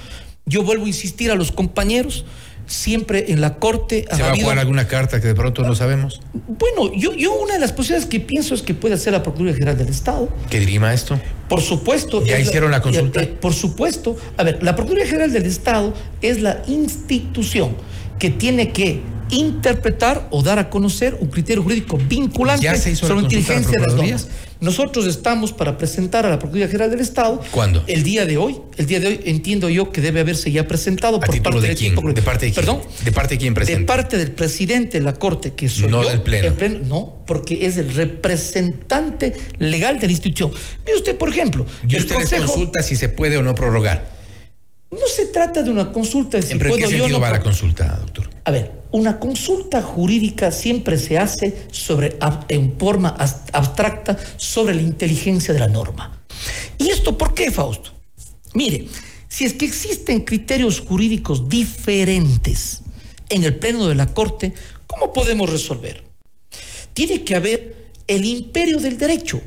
Yo 0.45 0.65
vuelvo 0.65 0.87
a 0.87 0.89
insistir 0.89 1.31
a 1.31 1.37
los 1.37 1.53
compañeros 1.53 2.25
siempre 2.73 3.27
en 3.33 3.41
la 3.41 3.57
corte. 3.57 4.07
¿Se 4.11 4.23
va 4.23 4.33
a 4.33 4.37
jugar 4.37 4.59
alguna 4.59 4.89
carta 4.89 5.21
que 5.21 5.29
de 5.29 5.35
pronto 5.35 5.63
no 5.63 5.75
sabemos? 5.75 6.21
Bueno, 6.33 6.93
yo, 6.95 7.15
yo 7.15 7.35
una 7.35 7.55
de 7.55 7.61
las 7.61 7.73
posibilidades 7.73 8.09
que 8.09 8.21
pienso 8.21 8.55
es 8.55 8.63
que 8.63 8.75
puede 8.75 8.97
ser 8.97 9.13
la 9.13 9.23
Procuraduría 9.23 9.55
General 9.55 9.79
del 9.79 9.89
Estado. 9.89 10.29
¿Que 10.51 10.59
dirima 10.59 10.93
esto? 10.95 11.21
Por 11.49 11.61
supuesto. 11.61 12.25
¿Ya 12.25 12.39
hicieron 12.39 12.71
la, 12.71 12.81
consulta? 12.81 13.23
Eh, 13.23 13.27
por 13.27 13.53
supuesto. 13.53 14.17
A 14.37 14.45
ver, 14.45 14.63
la 14.63 14.75
Procuraduría 14.75 15.07
General 15.07 15.33
del 15.33 15.47
Estado 15.47 15.93
es 16.23 16.41
la 16.41 16.63
institución 16.67 17.77
que 18.23 18.31
tiene 18.31 18.71
que 18.71 19.01
interpretar 19.31 20.29
o 20.31 20.45
dar 20.45 20.61
a 20.61 20.71
conocer 20.71 21.17
un 21.19 21.27
criterio 21.27 21.61
jurídico 21.61 21.99
vinculante 21.99 22.95
sobre 22.95 23.17
la 23.17 23.23
inteligencia 23.23 23.81
de 23.81 23.85
las 23.85 23.97
normas. 23.97 24.29
Nosotros 24.61 25.07
estamos 25.07 25.53
para 25.53 25.77
presentar 25.77 26.25
a 26.25 26.31
la 26.31 26.39
Procuraduría 26.39 26.69
General 26.69 26.89
del 26.89 27.01
Estado. 27.01 27.41
¿Cuándo? 27.51 27.83
El 27.89 28.05
día 28.05 28.25
de 28.25 28.37
hoy. 28.37 28.59
El 28.77 28.87
día 28.87 29.01
de 29.01 29.09
hoy 29.09 29.21
entiendo 29.25 29.69
yo 29.69 29.91
que 29.91 30.01
debe 30.01 30.21
haberse 30.21 30.53
ya 30.53 30.69
presentado 30.69 31.19
por 31.19 31.43
parte 31.43 31.61
de 31.67 31.75
quién? 31.75 31.97
¿De 31.97 32.23
parte 32.23 32.47
de 32.47 32.53
quién? 32.53 32.65
Perdón. 32.65 32.83
¿De 33.05 33.11
parte 33.11 33.35
de 33.35 33.39
quién 33.39 33.55
presenta? 33.55 33.81
De 33.81 33.87
parte 33.87 34.19
del 34.19 34.31
presidente 34.31 34.99
de 35.01 35.05
la 35.05 35.15
Corte, 35.15 35.55
que 35.55 35.69
soy 35.69 35.91
no 35.91 36.05
yo. 36.05 36.11
del 36.11 36.23
pleno. 36.23 36.55
pleno. 36.55 36.79
No, 36.87 37.25
porque 37.27 37.67
es 37.67 37.77
el 37.77 37.93
representante 37.93 39.33
legal 39.59 39.99
de 39.99 40.07
la 40.07 40.13
institución. 40.13 40.53
Mire 40.87 40.97
usted, 40.97 41.19
por 41.19 41.29
ejemplo. 41.29 41.67
Y 41.89 41.97
usted 41.97 42.15
consulta 42.39 42.85
si 42.85 42.95
se 42.95 43.09
puede 43.09 43.37
o 43.37 43.43
no 43.43 43.57
prorrogar. 43.57 44.22
No 44.93 45.07
se 45.09 45.27
trata 45.27 45.63
de 45.63 45.71
una 45.71 45.91
consulta 45.91 46.37
de 46.37 46.43
si 46.43 46.55
puedo 46.57 46.77
qué 46.77 46.99
yo 46.99 47.09
no 47.09 47.19
va 47.19 47.31
la 47.31 47.41
consulta, 47.41 47.97
doctor? 47.99 48.29
A 48.45 48.51
ver, 48.51 48.83
una 48.91 49.19
consulta 49.19 49.81
jurídica 49.81 50.51
siempre 50.51 50.99
se 50.99 51.19
hace 51.19 51.67
sobre, 51.71 52.19
en 52.49 52.79
forma 52.79 53.09
abstracta 53.53 54.19
sobre 54.37 54.75
la 54.75 54.83
inteligencia 54.83 55.55
de 55.55 55.61
la 55.61 55.69
norma. 55.69 56.23
¿Y 56.77 56.91
esto 56.91 57.17
por 57.17 57.33
qué, 57.33 57.51
Fausto? 57.51 57.91
Mire, 58.53 58.87
si 59.29 59.47
es 59.47 59.55
que 59.55 59.65
existen 59.65 60.21
criterios 60.21 60.81
jurídicos 60.81 61.49
diferentes 61.49 62.83
en 63.31 63.45
el 63.45 63.57
pleno 63.57 63.89
de 63.89 63.95
la 63.95 64.13
Corte, 64.13 64.53
¿cómo 64.87 65.11
podemos 65.15 65.49
resolver? 65.49 66.05
Tiene 66.93 67.25
que 67.25 67.35
haber 67.35 67.93
el 68.07 68.27
imperio 68.27 68.79
del 68.79 68.99
derecho 68.99 69.41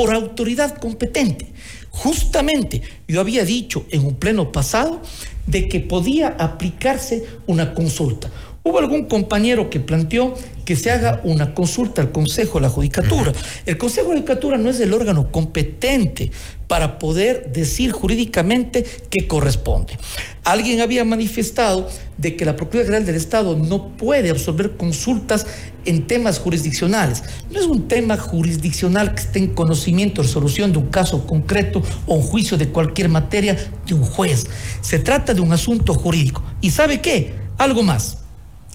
por 0.00 0.14
autoridad 0.14 0.78
competente. 0.78 1.52
Justamente 1.90 2.80
yo 3.06 3.20
había 3.20 3.44
dicho 3.44 3.84
en 3.90 4.06
un 4.06 4.14
pleno 4.14 4.50
pasado 4.50 5.02
de 5.46 5.68
que 5.68 5.80
podía 5.80 6.28
aplicarse 6.38 7.26
una 7.46 7.74
consulta. 7.74 8.30
Hubo 8.62 8.78
algún 8.78 9.06
compañero 9.06 9.70
que 9.70 9.80
planteó 9.80 10.34
que 10.66 10.76
se 10.76 10.90
haga 10.90 11.22
una 11.24 11.54
consulta 11.54 12.02
al 12.02 12.12
Consejo 12.12 12.58
de 12.58 12.62
la 12.62 12.68
Judicatura. 12.68 13.32
El 13.64 13.78
Consejo 13.78 14.08
de 14.08 14.16
la 14.16 14.20
Judicatura 14.20 14.58
no 14.58 14.68
es 14.68 14.78
el 14.80 14.92
órgano 14.92 15.32
competente 15.32 16.30
para 16.68 16.98
poder 16.98 17.52
decir 17.52 17.90
jurídicamente 17.90 18.84
qué 19.08 19.26
corresponde. 19.26 19.98
Alguien 20.44 20.82
había 20.82 21.06
manifestado 21.06 21.88
de 22.18 22.36
que 22.36 22.44
la 22.44 22.54
Procuraduría 22.54 22.84
General 22.84 23.06
del 23.06 23.16
Estado 23.16 23.56
no 23.56 23.96
puede 23.96 24.28
absorber 24.28 24.76
consultas 24.76 25.46
en 25.86 26.06
temas 26.06 26.38
jurisdiccionales. 26.38 27.22
No 27.50 27.60
es 27.60 27.66
un 27.66 27.88
tema 27.88 28.18
jurisdiccional 28.18 29.14
que 29.14 29.22
esté 29.22 29.38
en 29.38 29.54
conocimiento 29.54 30.20
o 30.20 30.24
resolución 30.24 30.70
de 30.72 30.78
un 30.78 30.88
caso 30.88 31.26
concreto 31.26 31.82
o 32.06 32.16
un 32.16 32.22
juicio 32.22 32.58
de 32.58 32.68
cualquier 32.68 33.08
materia 33.08 33.56
de 33.86 33.94
un 33.94 34.04
juez. 34.04 34.46
Se 34.82 34.98
trata 34.98 35.32
de 35.32 35.40
un 35.40 35.52
asunto 35.52 35.94
jurídico. 35.94 36.42
¿Y 36.60 36.70
sabe 36.72 37.00
qué? 37.00 37.34
Algo 37.56 37.82
más. 37.82 38.18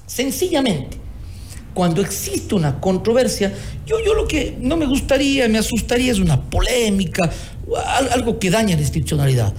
Sencillamente, 0.05 0.97
cuando 1.73 2.01
existe 2.01 2.55
una 2.55 2.79
controversia, 2.79 3.53
yo, 3.85 3.97
yo 4.03 4.13
lo 4.13 4.27
que 4.27 4.57
no 4.59 4.77
me 4.77 4.85
gustaría, 4.85 5.47
me 5.49 5.57
asustaría 5.57 6.11
es 6.11 6.19
una 6.19 6.41
polémica, 6.41 7.29
algo 8.11 8.39
que 8.39 8.49
daña 8.49 8.75
la 8.75 8.81
institucionalidad. 8.81 9.53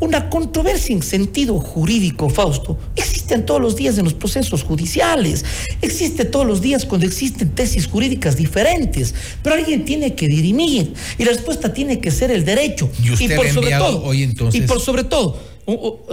Una 0.00 0.30
controversia 0.30 0.94
en 0.94 1.02
sentido 1.02 1.58
jurídico, 1.58 2.30
Fausto, 2.30 2.78
existe 2.94 3.36
todos 3.38 3.60
los 3.60 3.76
días 3.76 3.98
en 3.98 4.04
los 4.04 4.14
procesos 4.14 4.62
judiciales, 4.62 5.44
existe 5.82 6.24
todos 6.24 6.46
los 6.46 6.60
días 6.60 6.86
cuando 6.86 7.06
existen 7.06 7.50
tesis 7.50 7.86
jurídicas 7.86 8.36
diferentes, 8.36 9.14
pero 9.42 9.56
alguien 9.56 9.84
tiene 9.84 10.14
que 10.14 10.28
dirimir 10.28 10.94
y 11.18 11.24
la 11.24 11.32
respuesta 11.32 11.72
tiene 11.72 12.00
que 12.00 12.10
ser 12.10 12.30
el 12.30 12.44
derecho. 12.44 12.88
Y 13.02 13.10
usted 13.10 13.36
por 13.36 13.48
sobre 13.50 13.70
todo, 13.70 14.04
hoy 14.04 14.22
entonces. 14.22 14.62
Y 14.62 14.66
por 14.66 14.80
sobre 14.80 15.04
todo, 15.04 15.36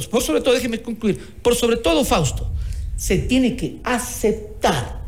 por 0.09 0.23
sobre 0.23 0.41
todo, 0.41 0.53
déjeme 0.55 0.81
concluir, 0.81 1.19
por 1.41 1.55
sobre 1.55 1.77
todo, 1.77 2.03
Fausto, 2.03 2.51
se 2.95 3.17
tiene 3.17 3.55
que 3.55 3.77
aceptar 3.84 5.01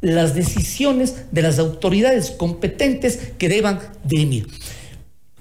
las 0.00 0.34
decisiones 0.34 1.32
de 1.32 1.42
las 1.42 1.58
autoridades 1.58 2.30
competentes 2.30 3.32
que 3.38 3.48
deban 3.48 3.80
dirimir. 4.04 4.48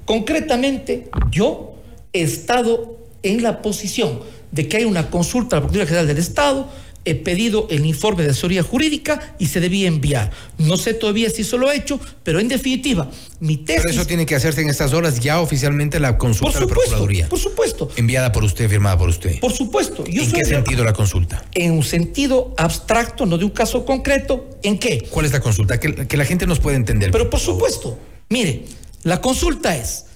Concretamente, 0.06 1.10
yo 1.32 1.76
he 2.14 2.22
estado 2.22 2.98
en 3.24 3.44
la 3.44 3.62
posición 3.62 4.22
de 4.52 4.68
que 4.68 4.78
hay 4.78 4.86
una 4.86 5.10
consulta 5.10 5.56
a 5.56 5.60
la 5.60 5.62
Procuraduría 5.64 5.88
General 5.88 6.08
del 6.08 6.18
Estado, 6.18 6.70
he 7.08 7.16
pedido 7.16 7.68
el 7.70 7.86
informe 7.86 8.24
de 8.24 8.32
asesoría 8.32 8.64
jurídica 8.64 9.36
y 9.40 9.48
se 9.48 9.62
debía 9.62 9.88
enviar. 9.88 10.30
No 10.58 10.76
sé 10.76 10.94
todavía 10.94 11.30
si 11.30 11.44
eso 11.44 11.58
lo 11.58 11.72
he 11.72 11.78
hecho, 11.78 12.02
pero 12.24 12.42
en 12.42 12.50
definitiva, 12.50 13.10
mi 13.40 13.56
tesis... 13.56 13.82
Pero 13.84 13.96
eso 13.96 14.06
tiene 14.06 14.26
que 14.26 14.36
hacerse 14.36 14.62
en 14.62 14.70
estas 14.70 14.92
horas 14.92 15.22
ya 15.22 15.40
oficialmente 15.40 16.02
la 16.02 16.18
consulta 16.18 16.60
por 16.60 16.68
supuesto, 16.68 16.76
la 16.76 16.98
Procuraduría. 16.98 17.30
Por 17.30 17.40
supuesto. 17.40 17.90
Enviada 17.96 18.34
por 18.34 18.44
usted, 18.44 18.70
firmada 18.70 18.98
por 18.98 19.08
usted. 19.08 19.40
Por 19.40 19.54
supuesto. 19.54 20.04
¿En 20.06 20.32
qué 20.32 20.44
sentido 20.44 20.84
la 20.84 20.92
consulta? 20.92 21.46
En 21.54 21.72
un 21.72 21.84
sentido 21.84 22.54
abstracto, 22.58 23.26
no 23.26 23.38
de 23.38 23.46
un 23.46 23.52
caso 23.52 23.86
concreto. 23.86 24.50
¿En 24.62 24.78
qué? 24.78 25.08
¿Cuál 25.10 25.26
es 25.26 25.32
la 25.32 25.40
consulta? 25.40 25.80
Que, 25.80 26.08
que 26.08 26.18
la 26.18 26.26
gente 26.26 26.46
nos 26.46 26.60
puede 26.60 26.76
entender. 26.76 27.12
Pero 27.12 27.30
por 27.30 27.40
supuesto. 27.40 27.98
Mire, 28.30 28.66
la 29.04 29.22
consulta 29.22 29.78
es, 29.78 30.08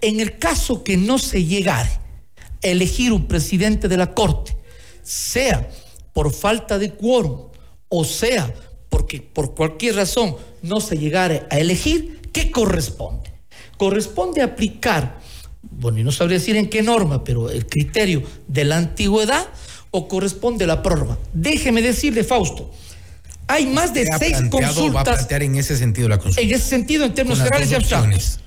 en 0.00 0.20
el 0.20 0.38
caso 0.38 0.82
que 0.82 0.96
no 0.96 1.18
se 1.18 1.44
llegare 1.44 1.90
a 2.64 2.66
elegir 2.66 3.12
un 3.12 3.28
presidente 3.28 3.88
de 3.88 3.98
la 3.98 4.14
Corte, 4.14 4.56
sea 5.02 5.68
por 6.18 6.32
falta 6.32 6.80
de 6.80 6.94
quórum, 6.94 7.42
o 7.88 8.04
sea, 8.04 8.52
porque 8.88 9.20
por 9.20 9.54
cualquier 9.54 9.94
razón 9.94 10.34
no 10.62 10.80
se 10.80 10.98
llegara 10.98 11.46
a 11.48 11.60
elegir, 11.60 12.20
¿qué 12.32 12.50
corresponde? 12.50 13.30
Corresponde 13.76 14.42
aplicar, 14.42 15.20
bueno, 15.62 16.00
y 16.00 16.02
no 16.02 16.10
sabría 16.10 16.38
decir 16.38 16.56
en 16.56 16.68
qué 16.68 16.82
norma, 16.82 17.22
pero 17.22 17.48
el 17.50 17.66
criterio 17.66 18.24
de 18.48 18.64
la 18.64 18.78
antigüedad 18.78 19.46
o 19.92 20.08
corresponde 20.08 20.66
la 20.66 20.82
prórroga. 20.82 21.18
Déjeme 21.34 21.82
decirle, 21.82 22.24
Fausto, 22.24 22.68
hay 23.46 23.66
más 23.66 23.94
de 23.94 24.08
seis 24.18 24.38
consultas. 24.50 24.96
Va 24.96 25.00
a 25.02 25.04
plantear 25.04 25.44
en 25.44 25.54
ese 25.54 25.76
sentido 25.76 26.08
la 26.08 26.18
consulta. 26.18 26.40
En 26.40 26.52
ese 26.52 26.66
sentido, 26.66 27.04
en 27.04 27.14
términos 27.14 27.38
generales 27.38 27.70
y 27.70 27.76
abstractos. 27.76 28.40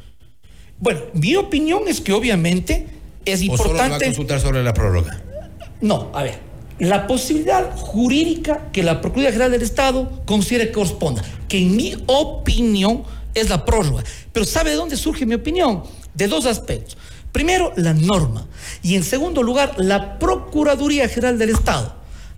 Bueno, 0.77 0.99
mi 1.13 1.37
opinión 1.37 1.83
es 1.87 2.01
que 2.01 2.11
obviamente 2.11 2.87
es 3.23 3.41
importante. 3.41 3.71
¿O 3.71 3.77
solo 3.77 3.89
va 3.91 3.95
a 3.95 3.99
consultar 4.01 4.41
sobre 4.41 4.61
la 4.61 4.73
prórroga? 4.73 5.21
No, 5.79 6.11
a 6.13 6.23
ver 6.23 6.50
la 6.79 7.07
posibilidad 7.07 7.75
jurídica 7.77 8.69
que 8.71 8.83
la 8.83 9.01
Procuraduría 9.01 9.31
General 9.31 9.51
del 9.51 9.61
Estado 9.61 10.23
considere 10.25 10.67
que 10.67 10.73
corresponda, 10.73 11.23
que 11.47 11.59
en 11.59 11.75
mi 11.75 11.95
opinión 12.07 13.03
es 13.33 13.49
la 13.49 13.65
prórroga. 13.65 14.03
Pero 14.31 14.45
¿sabe 14.45 14.71
de 14.71 14.75
dónde 14.75 14.97
surge 14.97 15.25
mi 15.25 15.35
opinión? 15.35 15.83
De 16.13 16.27
dos 16.27 16.45
aspectos. 16.45 16.97
Primero, 17.31 17.71
la 17.77 17.93
norma. 17.93 18.45
Y 18.81 18.95
en 18.95 19.03
segundo 19.03 19.43
lugar, 19.43 19.75
la 19.77 20.19
Procuraduría 20.19 21.07
General 21.07 21.37
del 21.37 21.51
Estado 21.51 21.95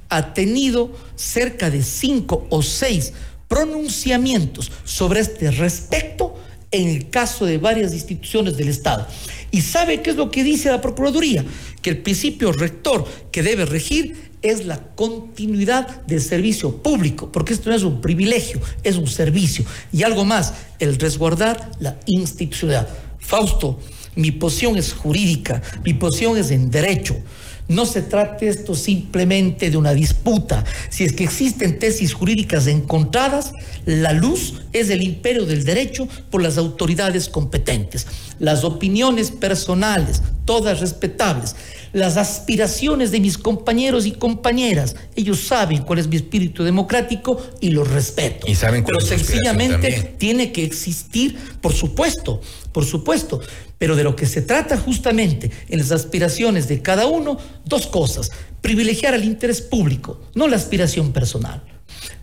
ha 0.10 0.34
tenido 0.34 0.92
cerca 1.16 1.70
de 1.70 1.82
cinco 1.82 2.46
o 2.50 2.62
seis 2.62 3.14
pronunciamientos 3.48 4.72
sobre 4.84 5.22
este 5.22 5.52
respecto 5.52 6.36
en 6.74 6.90
el 6.90 7.10
caso 7.10 7.46
de 7.46 7.58
varias 7.58 7.94
instituciones 7.94 8.58
del 8.58 8.68
Estado. 8.68 9.08
¿Y 9.52 9.62
sabe 9.62 10.02
qué 10.02 10.10
es 10.10 10.16
lo 10.18 10.30
que 10.30 10.44
dice 10.44 10.70
la 10.70 10.82
Procuraduría? 10.82 11.46
Que 11.82 11.92
el 11.92 12.00
principio 12.00 12.52
rector 12.52 13.06
que 13.32 13.44
debe 13.44 13.66
regir 13.66 14.34
es 14.42 14.66
la 14.66 14.78
continuidad 14.78 16.02
del 16.06 16.22
servicio 16.22 16.84
público, 16.84 17.32
porque 17.32 17.54
esto 17.54 17.70
no 17.70 17.76
es 17.76 17.84
un 17.84 18.02
privilegio, 18.02 18.60
es 18.84 18.98
un 18.98 19.08
servicio. 19.08 19.64
Y 19.94 20.04
algo 20.04 20.26
más, 20.26 20.54
el 20.80 21.00
resguardar 21.00 21.72
la 21.80 21.98
institucionalidad. 22.08 22.90
Fausto, 23.20 23.80
mi 24.16 24.32
posición 24.32 24.76
es 24.76 24.94
jurídica, 24.94 25.62
mi 25.86 25.94
posición 25.94 26.38
es 26.38 26.52
en 26.52 26.70
derecho. 26.72 27.16
No 27.68 27.86
se 27.86 28.02
trata 28.02 28.46
esto 28.46 28.76
simplemente 28.76 29.70
de 29.70 29.78
una 29.78 29.94
disputa. 29.94 30.64
Si 30.90 31.04
es 31.04 31.14
que 31.14 31.24
existen 31.24 31.80
tesis 31.80 32.14
jurídicas 32.14 32.68
encontradas, 32.68 33.54
la 33.86 34.14
luz 34.14 34.62
es 34.74 34.90
el 34.90 35.02
imperio 35.02 35.46
del 35.46 35.64
derecho 35.64 36.08
por 36.30 36.42
las 36.42 36.58
autoridades 36.58 37.30
competentes. 37.30 38.06
Las 38.40 38.64
opiniones 38.64 39.32
personales, 39.32 40.22
todas 40.46 40.80
respetables, 40.80 41.56
las 41.94 42.18
aspiraciones 42.18 43.12
de 43.12 43.20
mis 43.20 43.38
compañeros 43.38 44.06
y 44.06 44.12
compañeras, 44.14 44.96
ellos 45.16 45.42
saben 45.42 45.84
cuál 45.84 46.00
es 46.00 46.08
mi 46.08 46.16
espíritu 46.16 46.64
democrático 46.64 47.42
y 47.62 47.70
lo 47.70 47.84
respeto. 47.84 48.48
Y 48.48 48.56
saben 48.56 48.84
Pero 48.84 49.00
sencillamente 49.00 50.16
tiene 50.18 50.52
que 50.52 50.64
existir, 50.64 51.38
por 51.62 51.74
supuesto, 51.74 52.42
por 52.72 52.86
supuesto, 52.86 53.42
pero 53.78 53.96
de 53.96 54.04
lo 54.04 54.16
que 54.16 54.26
se 54.26 54.42
trata 54.42 54.78
justamente 54.78 55.52
en 55.70 55.80
las 55.80 55.92
aspiraciones 55.92 56.68
de 56.68 56.82
cada 56.82 57.06
uno, 57.06 57.38
dos 57.66 57.88
cosas. 57.88 58.32
Privilegiar 58.62 59.14
el 59.14 59.24
interés 59.24 59.62
público, 59.62 60.20
no 60.34 60.48
la 60.48 60.56
aspiración 60.56 61.12
personal. 61.12 61.64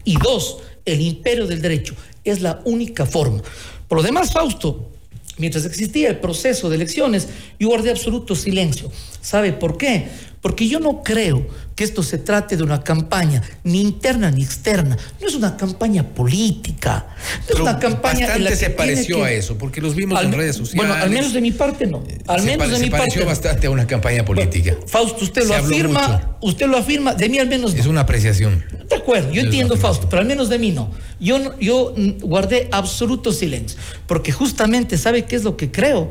Y 0.05 0.17
dos, 0.17 0.59
el 0.85 1.01
imperio 1.01 1.47
del 1.47 1.63
derecho. 1.63 1.95
Es 2.25 2.41
la 2.41 2.61
única 2.65 3.07
forma. 3.07 3.43
Por 3.87 3.99
lo 3.99 4.03
demás, 4.03 4.33
Fausto, 4.33 4.91
mientras 5.39 5.65
existía 5.65 6.09
el 6.09 6.19
proceso 6.19 6.69
de 6.69 6.77
elecciones, 6.77 7.29
yo 7.59 7.69
guardé 7.69 7.91
absoluto 7.91 8.35
silencio. 8.35 8.91
¿Sabe 9.21 9.53
por 9.53 9.77
qué? 9.77 10.09
Porque 10.41 10.69
yo 10.69 10.81
no 10.81 11.03
creo 11.03 11.47
que 11.77 11.85
esto 11.85 12.03
se 12.03 12.17
trate 12.17 12.57
de 12.57 12.63
una 12.63 12.83
campaña 12.83 13.43
ni 13.63 13.83
interna 13.83 14.31
ni 14.31 14.43
externa. 14.43 14.97
No 15.21 15.29
es 15.29 15.35
una 15.35 15.57
campaña 15.57 16.03
política. 16.03 17.09
No 17.49 17.55
es 17.55 17.61
una 17.61 17.79
campaña. 17.79 18.27
Bastante 18.27 18.57
se 18.57 18.71
pareció 18.71 19.23
a 19.23 19.31
eso, 19.31 19.59
porque 19.59 19.83
los 19.83 19.95
vimos 19.95 20.23
en 20.23 20.33
redes 20.33 20.57
sociales. 20.57 20.89
Bueno, 20.89 21.03
al 21.03 21.11
menos 21.11 21.35
de 21.35 21.43
mi 21.43 21.53
parte 21.53 21.87
no. 21.87 22.03
Al 22.27 22.43
menos 22.43 22.71
de 22.71 22.79
mi 22.79 22.87
se 22.87 22.91
pareció 22.91 23.27
bastante 23.27 23.67
a 23.67 23.71
una 23.71 23.87
campaña 23.87 24.25
política. 24.25 24.77
Fausto, 24.87 25.25
usted 25.25 25.47
lo 25.47 25.55
afirma. 25.55 26.39
Usted 26.41 26.67
lo 26.67 26.79
afirma. 26.79 27.15
De 27.15 27.29
mí 27.29 27.39
al 27.39 27.49
menos 27.49 27.75
no. 27.75 27.81
Es 27.81 27.87
una 27.87 28.01
apreciación. 28.01 28.65
De 28.89 28.97
acuerdo, 28.97 29.33
yo 29.33 29.43
entiendo, 29.43 29.77
Fausto, 29.77 30.09
pero 30.09 30.21
al 30.23 30.27
menos 30.27 30.49
de 30.49 30.59
mí 30.59 30.73
no. 30.73 30.91
Yo, 31.21 31.59
yo 31.61 31.95
guardé 32.23 32.69
absoluto 32.73 33.31
silencio, 33.31 33.79
porque 34.07 34.33
justamente, 34.33 34.97
¿sabe 34.97 35.27
qué 35.27 35.37
es 35.37 35.45
lo 35.45 35.57
que 35.57 35.71
creo? 35.71 36.11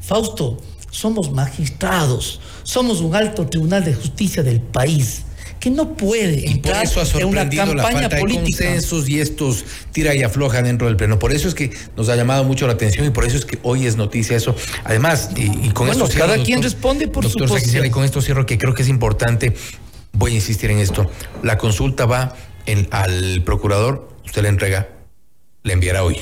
Fausto, 0.00 0.62
somos 0.96 1.30
magistrados, 1.30 2.40
somos 2.62 3.02
un 3.02 3.14
alto 3.14 3.46
tribunal 3.46 3.84
de 3.84 3.94
justicia 3.94 4.42
del 4.42 4.62
país 4.62 5.24
que 5.60 5.68
no 5.68 5.94
puede 5.94 6.48
y 6.48 6.56
por 6.56 6.72
eso 6.76 7.02
ha 7.02 7.04
sorprendido 7.04 7.64
en 7.64 7.68
una 7.70 7.82
campaña 7.82 8.00
la 8.02 8.08
falta 8.08 8.18
política. 8.18 8.64
de 8.64 8.70
consensos 8.70 9.08
y 9.08 9.20
estos 9.20 9.64
tira 9.92 10.14
y 10.14 10.22
afloja 10.22 10.62
dentro 10.62 10.86
del 10.86 10.96
pleno. 10.96 11.18
Por 11.18 11.32
eso 11.32 11.48
es 11.48 11.54
que 11.54 11.70
nos 11.96 12.08
ha 12.08 12.16
llamado 12.16 12.44
mucho 12.44 12.66
la 12.66 12.72
atención 12.72 13.06
y 13.06 13.10
por 13.10 13.26
eso 13.26 13.36
es 13.36 13.44
que 13.44 13.58
hoy 13.62 13.86
es 13.86 13.96
noticia 13.96 14.36
eso. 14.36 14.56
Además, 14.84 15.30
y, 15.36 15.68
con 15.70 15.86
bueno, 15.86 16.04
esto 16.04 16.18
cada 16.18 16.32
cierro, 16.32 16.44
quien 16.44 16.62
responde 16.62 17.08
por 17.08 17.24
doctor 17.24 17.60
su 17.60 17.84
y 17.84 17.90
con 17.90 18.04
esto 18.04 18.22
cierro 18.22 18.46
que 18.46 18.56
creo 18.56 18.72
que 18.72 18.82
es 18.82 18.88
importante. 18.88 19.54
Voy 20.12 20.32
a 20.32 20.34
insistir 20.36 20.70
en 20.70 20.78
esto. 20.78 21.10
La 21.42 21.58
consulta 21.58 22.06
va 22.06 22.34
en, 22.64 22.88
al 22.90 23.42
procurador, 23.44 24.08
usted 24.24 24.42
la 24.42 24.48
entrega, 24.48 24.88
la 25.62 25.74
enviará 25.74 26.04
hoy, 26.04 26.16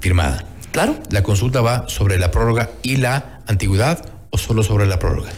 firmada. 0.00 0.49
Claro. 0.72 0.96
La 1.10 1.22
consulta 1.22 1.60
va 1.60 1.88
sobre 1.88 2.18
la 2.18 2.30
prórroga 2.30 2.70
y 2.82 2.96
la 2.96 3.40
antigüedad 3.46 4.04
o 4.30 4.38
solo 4.38 4.62
sobre 4.62 4.86
la 4.86 4.98
prórroga. 4.98 5.30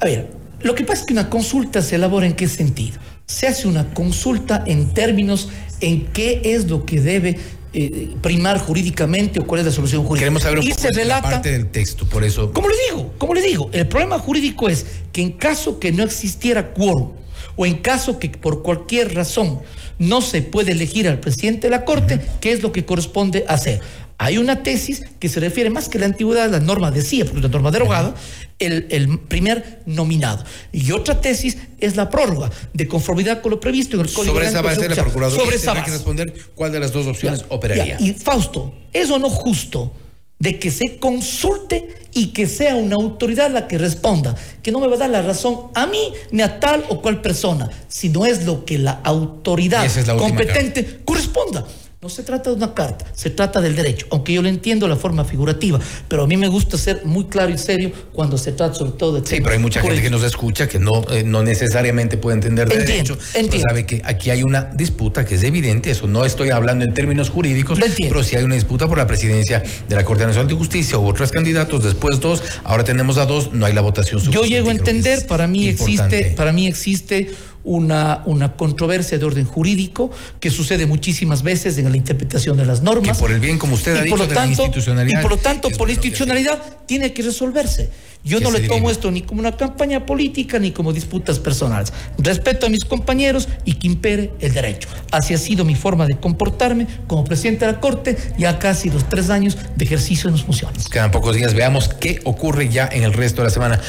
A 0.00 0.06
ver, 0.06 0.30
lo 0.62 0.74
que 0.74 0.84
pasa 0.84 1.00
es 1.00 1.06
que 1.06 1.12
una 1.12 1.30
consulta 1.30 1.82
se 1.82 1.96
elabora 1.96 2.26
en 2.26 2.34
qué 2.34 2.48
sentido. 2.48 2.98
Se 3.26 3.46
hace 3.46 3.68
una 3.68 3.94
consulta 3.94 4.64
en 4.66 4.92
términos 4.92 5.48
en 5.80 6.06
qué 6.06 6.40
es 6.44 6.68
lo 6.68 6.84
que 6.84 7.00
debe 7.00 7.38
eh, 7.72 8.14
primar 8.22 8.58
jurídicamente 8.58 9.40
o 9.40 9.46
cuál 9.46 9.60
es 9.60 9.66
la 9.66 9.72
solución 9.72 10.04
jurídica. 10.04 10.20
Queremos 10.20 10.42
saber 10.42 10.60
un 10.60 10.68
poco 10.68 11.04
la 11.06 11.22
parte 11.22 11.52
del 11.52 11.66
texto, 11.68 12.06
por 12.06 12.22
eso. 12.22 12.52
Como 12.52 12.68
le 12.68 12.74
digo, 12.88 13.12
como 13.18 13.34
le 13.34 13.42
digo, 13.42 13.68
el 13.72 13.86
problema 13.88 14.18
jurídico 14.18 14.68
es 14.68 14.86
que 15.12 15.22
en 15.22 15.32
caso 15.32 15.78
que 15.78 15.92
no 15.92 16.02
existiera 16.02 16.72
quórum 16.72 17.12
o 17.56 17.66
en 17.66 17.78
caso 17.78 18.18
que 18.18 18.28
por 18.28 18.62
cualquier 18.62 19.14
razón 19.14 19.60
no 19.98 20.22
se 20.22 20.42
puede 20.42 20.72
elegir 20.72 21.08
al 21.08 21.20
presidente 21.20 21.66
de 21.66 21.70
la 21.70 21.84
Corte, 21.84 22.20
¿qué 22.40 22.52
es 22.52 22.62
lo 22.62 22.72
que 22.72 22.84
corresponde 22.84 23.44
hacer? 23.48 23.80
Hay 24.18 24.38
una 24.38 24.62
tesis 24.62 25.02
que 25.18 25.28
se 25.28 25.40
refiere 25.40 25.70
más 25.70 25.88
que 25.88 25.98
la 25.98 26.06
antigüedad, 26.06 26.48
la 26.50 26.60
norma 26.60 26.90
decía, 26.90 27.24
porque 27.24 27.40
la 27.40 27.48
norma 27.48 27.70
derogada, 27.70 28.14
el, 28.58 28.86
el, 28.90 29.18
primer 29.18 29.82
nominado. 29.86 30.44
Y 30.72 30.92
otra 30.92 31.20
tesis 31.20 31.58
es 31.78 31.96
la 31.96 32.08
prórroga, 32.10 32.50
de 32.72 32.86
conformidad 32.86 33.42
con 33.42 33.50
lo 33.50 33.60
previsto 33.60 33.96
en 33.96 34.06
el 34.06 34.12
Código 34.12 34.34
Sobre 34.34 34.46
esa 34.46 34.62
base 34.62 34.88
la 34.88 35.30
Sobre 35.30 35.56
esa 35.56 35.82
que 35.82 35.90
responder 35.90 36.32
cuál 36.54 36.72
de 36.72 36.80
las 36.80 36.92
dos 36.92 37.06
opciones 37.06 37.40
ya, 37.40 37.46
operaría. 37.48 37.98
Ya. 37.98 38.06
Y 38.06 38.12
Fausto, 38.12 38.72
¿es 38.92 39.10
o 39.10 39.18
no 39.18 39.28
justo 39.28 39.92
de 40.38 40.58
que 40.58 40.70
se 40.70 40.98
consulte 40.98 41.88
y 42.12 42.28
que 42.28 42.46
sea 42.46 42.76
una 42.76 42.96
autoridad 42.96 43.50
la 43.50 43.66
que 43.66 43.78
responda, 43.78 44.34
que 44.62 44.70
no 44.70 44.80
me 44.80 44.86
va 44.86 44.94
a 44.94 44.98
dar 44.98 45.10
la 45.10 45.22
razón 45.22 45.70
a 45.74 45.86
mí 45.86 46.12
ni 46.30 46.42
a 46.42 46.60
tal 46.60 46.84
o 46.88 47.00
cual 47.00 47.20
persona, 47.20 47.70
sino 47.88 48.26
es 48.26 48.44
lo 48.44 48.64
que 48.64 48.78
la 48.78 49.00
autoridad 49.02 49.88
la 50.06 50.16
competente 50.16 50.84
carta. 50.84 51.04
corresponda? 51.04 51.66
No 52.04 52.10
se 52.10 52.22
trata 52.22 52.50
de 52.50 52.56
una 52.56 52.74
carta, 52.74 53.06
se 53.14 53.30
trata 53.30 53.62
del 53.62 53.74
derecho, 53.74 54.06
aunque 54.10 54.34
yo 54.34 54.42
lo 54.42 54.50
entiendo 54.50 54.86
la 54.86 54.96
forma 54.96 55.24
figurativa, 55.24 55.80
pero 56.06 56.24
a 56.24 56.26
mí 56.26 56.36
me 56.36 56.48
gusta 56.48 56.76
ser 56.76 57.00
muy 57.06 57.24
claro 57.24 57.50
y 57.50 57.56
serio 57.56 57.92
cuando 58.12 58.36
se 58.36 58.52
trata 58.52 58.74
sobre 58.74 58.92
todo 58.92 59.18
de... 59.18 59.26
Sí, 59.26 59.36
pero 59.40 59.52
hay 59.52 59.58
mucha 59.58 59.80
gente 59.80 60.02
que 60.02 60.10
nos 60.10 60.22
escucha 60.22 60.68
que 60.68 60.78
no, 60.78 61.02
eh, 61.10 61.22
no 61.24 61.42
necesariamente 61.42 62.18
puede 62.18 62.34
entender 62.34 62.68
de 62.68 62.74
entiendo, 62.74 63.14
derecho, 63.14 63.38
entiendo. 63.38 63.50
pero 63.52 63.62
sabe 63.70 63.86
que 63.86 64.02
aquí 64.04 64.28
hay 64.28 64.42
una 64.42 64.64
disputa 64.64 65.24
que 65.24 65.36
es 65.36 65.44
evidente, 65.44 65.92
eso 65.92 66.06
no 66.06 66.26
estoy 66.26 66.50
hablando 66.50 66.84
en 66.84 66.92
términos 66.92 67.30
jurídicos, 67.30 67.78
pero 67.98 68.22
sí 68.22 68.36
hay 68.36 68.44
una 68.44 68.56
disputa 68.56 68.86
por 68.86 68.98
la 68.98 69.06
presidencia 69.06 69.62
de 69.88 69.96
la 69.96 70.04
Corte 70.04 70.26
Nacional 70.26 70.46
de 70.46 70.56
Justicia, 70.56 70.98
hubo 70.98 71.08
otros 71.08 71.32
candidatos, 71.32 71.82
después 71.84 72.20
dos, 72.20 72.42
ahora 72.64 72.84
tenemos 72.84 73.16
a 73.16 73.24
dos, 73.24 73.54
no 73.54 73.64
hay 73.64 73.72
la 73.72 73.80
votación 73.80 74.20
Yo 74.20 74.44
llego 74.44 74.68
a 74.68 74.72
entender, 74.72 75.26
para 75.26 75.46
mí 75.46 75.68
importante. 75.70 76.18
existe, 76.18 76.36
para 76.36 76.52
mí 76.52 76.66
existe 76.66 77.30
una, 77.64 78.22
una 78.26 78.52
controversia 78.56 79.18
de 79.18 79.24
orden 79.24 79.46
jurídico 79.46 80.10
que 80.38 80.50
sucede 80.50 80.86
muchísimas 80.86 81.42
veces 81.42 81.78
en 81.78 81.90
la 81.90 81.96
interpretación 81.96 82.56
de 82.56 82.66
las 82.66 82.82
normas. 82.82 83.16
Que 83.16 83.22
por 83.22 83.32
el 83.32 83.40
bien, 83.40 83.58
como 83.58 83.74
usted 83.74 83.96
ha 83.96 84.02
dicho, 84.02 84.16
por 84.16 84.18
lo 84.20 84.26
de 84.26 84.34
tanto, 84.34 84.62
la 84.62 84.64
institucionalidad. 84.64 85.18
Y 85.18 85.22
por 85.22 85.30
lo 85.30 85.38
tanto, 85.38 85.70
por 85.70 85.88
la 85.88 85.94
institucionalidad 85.94 86.62
tiene 86.86 87.12
que 87.12 87.22
resolverse. 87.22 87.90
Yo 88.24 88.40
no 88.40 88.50
le 88.50 88.60
tomo 88.60 88.90
esto 88.90 89.10
ni 89.10 89.20
como 89.20 89.40
una 89.40 89.54
campaña 89.54 90.06
política 90.06 90.58
ni 90.58 90.70
como 90.70 90.94
disputas 90.94 91.38
personales. 91.38 91.92
Respeto 92.16 92.64
a 92.64 92.70
mis 92.70 92.86
compañeros 92.86 93.48
y 93.66 93.74
que 93.74 93.86
impere 93.86 94.32
el 94.40 94.54
derecho. 94.54 94.88
Así 95.10 95.34
ha 95.34 95.38
sido 95.38 95.66
mi 95.66 95.74
forma 95.74 96.06
de 96.06 96.16
comportarme 96.16 96.86
como 97.06 97.24
presidente 97.24 97.66
de 97.66 97.72
la 97.72 97.80
Corte 97.80 98.16
ya 98.38 98.58
casi 98.58 98.88
los 98.88 99.06
tres 99.10 99.28
años 99.28 99.58
de 99.76 99.84
ejercicio 99.84 100.30
de 100.30 100.36
mis 100.36 100.44
funciones. 100.44 100.88
Quedan 100.88 101.10
pocos 101.10 101.36
días, 101.36 101.52
veamos 101.52 101.88
qué 101.88 102.20
ocurre 102.24 102.70
ya 102.70 102.88
en 102.90 103.02
el 103.02 103.12
resto 103.12 103.42
de 103.42 103.48
la 103.48 103.50
semana. 103.50 103.80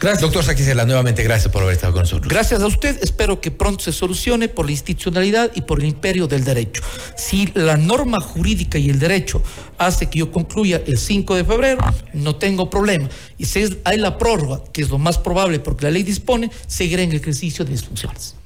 Gracias. 0.00 0.22
Doctor 0.22 0.42
Saquicela, 0.42 0.84
nuevamente 0.86 1.22
gracias 1.22 1.52
por 1.52 1.62
haber 1.62 1.74
estado 1.74 1.92
con 1.92 2.02
nosotros. 2.02 2.32
Gracias 2.32 2.62
a 2.62 2.66
usted, 2.66 2.98
espero 3.00 3.23
que 3.40 3.50
pronto 3.50 3.82
se 3.82 3.92
solucione 3.92 4.48
por 4.48 4.66
la 4.66 4.72
institucionalidad 4.72 5.50
y 5.54 5.62
por 5.62 5.80
el 5.80 5.86
imperio 5.86 6.26
del 6.26 6.44
derecho. 6.44 6.82
Si 7.16 7.46
la 7.54 7.76
norma 7.76 8.20
jurídica 8.20 8.78
y 8.78 8.90
el 8.90 8.98
derecho 8.98 9.42
hace 9.78 10.08
que 10.10 10.20
yo 10.20 10.30
concluya 10.30 10.82
el 10.86 10.98
5 10.98 11.34
de 11.34 11.44
febrero, 11.44 11.84
no 12.12 12.36
tengo 12.36 12.70
problema. 12.70 13.08
Y 13.38 13.46
si 13.46 13.64
hay 13.84 13.98
la 13.98 14.18
prórroga, 14.18 14.62
que 14.72 14.82
es 14.82 14.90
lo 14.90 14.98
más 14.98 15.18
probable 15.18 15.58
porque 15.58 15.86
la 15.86 15.90
ley 15.90 16.02
dispone, 16.02 16.50
seguiré 16.66 17.02
en 17.02 17.10
el 17.10 17.16
ejercicio 17.16 17.64
de 17.64 17.72
mis 17.72 17.84
funciones. 17.84 18.36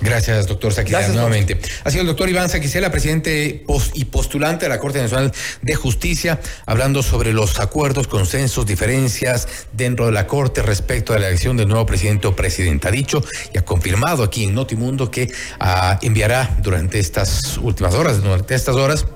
Gracias, 0.00 0.46
doctor 0.46 0.72
Saquicela, 0.72 1.08
nuevamente. 1.08 1.58
Ha 1.84 1.90
sido 1.90 2.02
el 2.02 2.06
doctor 2.06 2.28
Iván 2.28 2.48
Saquicela, 2.48 2.90
presidente 2.90 3.64
y 3.94 4.04
postulante 4.06 4.66
de 4.66 4.68
la 4.68 4.78
Corte 4.78 5.00
Nacional 5.00 5.32
de 5.62 5.74
Justicia, 5.74 6.40
hablando 6.66 7.02
sobre 7.02 7.32
los 7.32 7.60
acuerdos, 7.60 8.06
consensos, 8.06 8.66
diferencias 8.66 9.48
dentro 9.72 10.06
de 10.06 10.12
la 10.12 10.26
Corte 10.26 10.62
respecto 10.62 11.14
a 11.14 11.18
la 11.18 11.28
elección 11.28 11.56
del 11.56 11.68
nuevo 11.68 11.86
presidente 11.86 12.26
o 12.26 12.36
presidenta. 12.36 12.88
Ha 12.88 12.92
dicho 12.92 13.22
y 13.52 13.58
ha 13.58 13.64
confirmado 13.64 14.22
aquí 14.22 14.44
en 14.44 14.54
Notimundo 14.54 15.10
que 15.10 15.24
uh, 15.60 15.96
enviará 16.02 16.56
durante 16.60 16.98
estas 16.98 17.58
últimas 17.58 17.94
horas, 17.94 18.22
durante 18.22 18.54
estas 18.54 18.76
horas, 18.76 19.06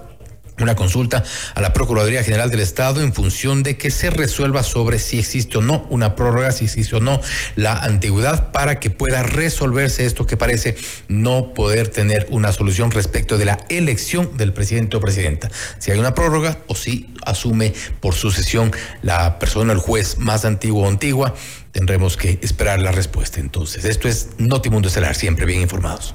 una 0.61 0.75
consulta 0.75 1.25
a 1.55 1.61
la 1.61 1.73
Procuraduría 1.73 2.23
General 2.23 2.51
del 2.51 2.61
Estado 2.61 3.03
en 3.03 3.13
función 3.13 3.63
de 3.63 3.77
que 3.77 3.91
se 3.91 4.11
resuelva 4.11 4.63
sobre 4.63 4.99
si 4.99 5.19
existe 5.19 5.59
o 5.59 5.63
no 5.63 5.87
una 5.91 6.15
prórroga, 6.15 6.53
si 6.53 6.65
existe 6.65 6.97
o 6.97 7.01
no 7.01 7.21
la 7.57 7.79
antigüedad 7.79 8.53
para 8.53 8.81
que 8.81 8.91
pueda 8.91 9.23
resolverse 9.23 10.07
esto 10.07 10.27
que 10.27 10.37
parece 10.37 10.77
no 11.09 11.55
poder 11.55 11.89
tener 11.89 12.27
una 12.31 12.53
solución 12.53 12.91
respecto 12.91 13.39
de 13.39 13.45
la 13.45 13.59
elección 13.69 14.37
del 14.37 14.53
presidente 14.53 14.97
o 14.97 15.01
presidenta. 15.01 15.51
Si 15.79 15.91
hay 15.91 15.99
una 15.99 16.15
prórroga 16.15 16.59
o 16.67 16.75
si 16.75 17.15
asume 17.25 17.73
por 18.01 18.15
sucesión 18.15 18.73
la 19.03 19.39
persona, 19.39 19.73
el 19.73 19.79
juez 19.79 20.19
más 20.19 20.45
antiguo 20.45 20.85
o 20.85 20.89
antigua, 20.89 21.35
tendremos 21.73 22.17
que 22.17 22.39
esperar 22.43 22.81
la 22.81 22.93
respuesta. 22.93 23.41
Entonces, 23.41 23.85
esto 23.85 24.09
es 24.09 24.31
Notimundo 24.39 24.89
Estelar, 24.89 25.15
siempre 25.15 25.47
bien 25.47 25.61
informados. 25.61 26.15